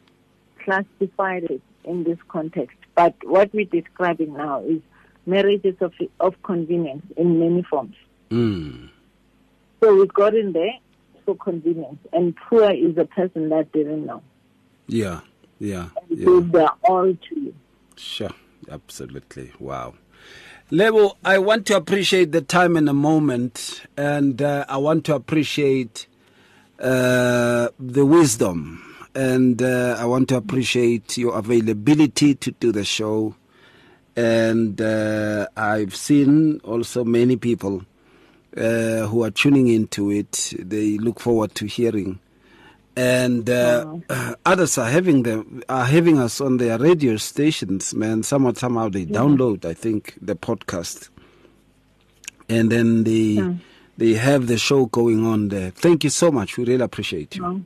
classified 0.63 1.43
it 1.45 1.61
in 1.85 2.03
this 2.03 2.17
context, 2.27 2.77
but 2.95 3.15
what 3.23 3.53
we're 3.53 3.65
describing 3.65 4.33
now 4.33 4.63
is 4.63 4.81
marriages 5.28 5.75
of 5.82 5.93
of 6.19 6.34
convenience 6.41 7.05
in 7.17 7.39
many 7.39 7.61
forms. 7.63 7.95
Mm. 8.32 8.89
So 9.82 9.95
we 9.95 10.07
got 10.07 10.34
in 10.34 10.53
there 10.53 10.73
for 11.25 11.36
convenience, 11.36 11.99
and 12.13 12.36
poor 12.49 12.71
is 12.71 12.97
a 12.97 13.05
person 13.05 13.49
that 13.49 13.71
didn't 13.73 14.05
know 14.05 14.21
Yeah. 14.88 15.19
Yeah. 15.59 15.89
and 16.09 16.19
Yeah. 16.19 16.39
their 16.51 16.69
all 16.84 17.13
to 17.13 17.39
you. 17.39 17.53
Sure, 17.95 18.32
absolutely. 18.71 19.51
Wow. 19.59 19.93
Lebo, 20.71 21.17
I 21.23 21.38
want 21.38 21.65
to 21.67 21.75
appreciate 21.78 22.32
the 22.32 22.41
time 22.41 22.75
and 22.75 22.88
the 22.88 22.93
moment, 22.93 23.82
and 23.95 24.41
uh, 24.41 24.65
I 24.67 24.78
want 24.78 25.05
to 25.05 25.15
appreciate 25.15 26.07
uh, 26.80 27.69
the 27.80 28.05
wisdom, 28.05 28.84
and 29.15 29.61
uh, 29.61 29.95
I 29.99 30.05
want 30.05 30.30
to 30.30 30.36
appreciate 30.38 31.17
your 31.17 31.36
availability 31.38 32.36
to 32.36 32.51
do 32.51 32.71
the 32.71 32.84
show. 32.84 33.36
And 34.18 34.82
uh, 34.82 35.45
I've 35.55 35.95
seen 35.95 36.59
also 36.63 37.05
many 37.05 37.38
people 37.38 37.84
uh, 38.57 39.05
who 39.05 39.24
are 39.24 39.30
tuning 39.30 39.68
into 39.68 40.09
it. 40.09 40.53
They 40.57 40.97
look 40.97 41.20
forward 41.20 41.53
to 41.55 41.68
hearing. 41.68 42.20
And 42.95 43.47
uh, 43.47 43.99
others 44.43 44.80
are 44.80 44.89
having 44.89 45.22
them 45.22 45.61
are 45.70 45.86
having 45.86 46.18
us 46.18 46.41
on 46.41 46.57
their 46.57 46.80
radio 46.80 47.18
stations 47.18 47.93
man. 47.93 48.24
Somehow 48.24 48.53
somehow 48.53 48.89
they 48.89 49.05
download 49.05 49.65
i 49.65 49.76
think 49.76 50.18
the 50.20 50.36
podcast. 50.36 51.09
And 52.49 52.72
then 52.72 53.03
they 53.03 53.38
they 53.97 54.15
have 54.15 54.47
the 54.47 54.57
show 54.57 54.88
going 54.88 55.28
on 55.28 55.49
there. 55.49 55.70
Thank 55.70 56.05
you 56.05 56.09
so 56.09 56.32
much. 56.32 56.57
We 56.57 56.65
really 56.65 56.84
appreciate 56.84 57.36
you. 57.36 57.63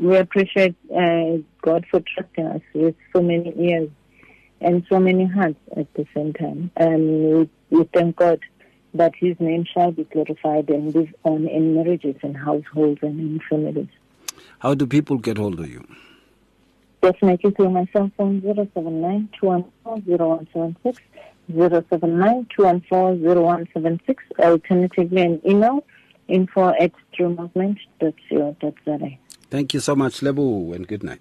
We 0.00 0.16
appreciate 0.16 0.76
uh, 0.94 1.38
God 1.62 1.84
for 1.90 2.00
trusting 2.00 2.46
us 2.46 2.62
with 2.74 2.94
so 3.12 3.20
many 3.20 3.52
ears 3.58 3.90
and 4.60 4.84
so 4.88 4.98
many 4.98 5.26
hearts 5.26 5.58
at 5.76 5.92
the 5.94 6.04
same 6.14 6.32
time. 6.32 6.70
And 6.76 7.02
we, 7.34 7.48
we 7.70 7.84
thank 7.94 8.16
God 8.16 8.40
that 8.94 9.12
His 9.16 9.38
name 9.38 9.64
shall 9.72 9.92
be 9.92 10.04
glorified 10.04 10.68
and 10.70 10.94
live 10.94 11.12
on 11.24 11.46
in 11.46 11.74
marriages 11.74 12.16
and 12.22 12.36
households 12.36 13.00
and 13.02 13.20
in 13.20 13.40
families. 13.48 13.88
how 14.60 14.74
do 14.74 14.86
people 14.86 15.18
get 15.18 15.38
hold 15.38 15.60
of 15.60 15.68
you 15.70 15.84
Definitely 17.00 17.52
through 17.52 17.70
my 17.70 17.86
cell 17.92 18.10
phone 18.16 18.42
079 18.42 19.28
214 19.40 20.76
079 21.48 22.46
214 22.56 24.00
Alternatively, 24.40 25.22
an 25.22 25.40
email 25.46 25.84
info 26.28 26.70
at 26.84 26.92
truemovement.co.za. 27.14 29.10
thank 29.50 29.74
you 29.74 29.80
so 29.80 29.94
much 29.94 30.22
Lebo 30.22 30.72
and 30.72 30.88
good 30.88 31.04
night 31.04 31.20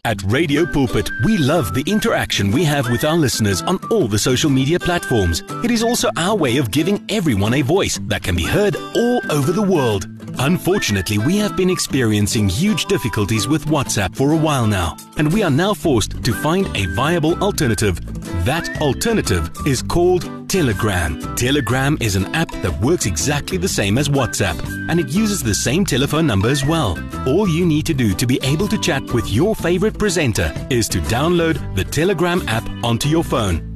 At 0.04 0.22
Radio 0.24 0.66
Pulpit, 0.66 1.10
we 1.24 1.38
love 1.38 1.72
the 1.72 1.84
interaction 1.86 2.50
we 2.50 2.64
have 2.64 2.90
with 2.90 3.02
our 3.02 3.16
listeners 3.16 3.62
on 3.62 3.78
all 3.90 4.08
the 4.08 4.18
social 4.18 4.50
media 4.50 4.78
platforms. 4.78 5.42
It 5.64 5.70
is 5.70 5.82
also 5.82 6.10
our 6.16 6.36
way 6.36 6.58
of 6.58 6.70
giving 6.70 7.04
everyone 7.08 7.54
a 7.54 7.62
voice 7.62 7.98
that 8.08 8.22
can 8.22 8.36
be 8.36 8.44
heard 8.44 8.76
all 8.76 9.20
over 9.30 9.52
the 9.52 9.62
world. 9.62 10.15
Unfortunately, 10.38 11.18
we 11.18 11.36
have 11.38 11.56
been 11.56 11.70
experiencing 11.70 12.48
huge 12.48 12.86
difficulties 12.86 13.48
with 13.48 13.66
WhatsApp 13.66 14.14
for 14.14 14.32
a 14.32 14.36
while 14.36 14.66
now, 14.66 14.96
and 15.16 15.32
we 15.32 15.42
are 15.42 15.50
now 15.50 15.74
forced 15.74 16.22
to 16.22 16.32
find 16.32 16.66
a 16.76 16.86
viable 16.94 17.34
alternative. 17.42 18.00
That 18.44 18.80
alternative 18.80 19.50
is 19.66 19.82
called 19.82 20.48
Telegram. 20.48 21.34
Telegram 21.34 21.98
is 22.00 22.16
an 22.16 22.26
app 22.34 22.50
that 22.62 22.80
works 22.80 23.06
exactly 23.06 23.56
the 23.56 23.68
same 23.68 23.98
as 23.98 24.08
WhatsApp, 24.08 24.56
and 24.88 25.00
it 25.00 25.08
uses 25.08 25.42
the 25.42 25.54
same 25.54 25.84
telephone 25.84 26.26
number 26.26 26.48
as 26.48 26.64
well. 26.64 26.98
All 27.26 27.48
you 27.48 27.66
need 27.66 27.86
to 27.86 27.94
do 27.94 28.14
to 28.14 28.26
be 28.26 28.38
able 28.42 28.68
to 28.68 28.78
chat 28.78 29.02
with 29.12 29.28
your 29.28 29.56
favorite 29.56 29.98
presenter 29.98 30.52
is 30.70 30.88
to 30.90 30.98
download 31.02 31.74
the 31.74 31.84
Telegram 31.84 32.46
app 32.48 32.68
onto 32.84 33.08
your 33.08 33.24
phone 33.24 33.75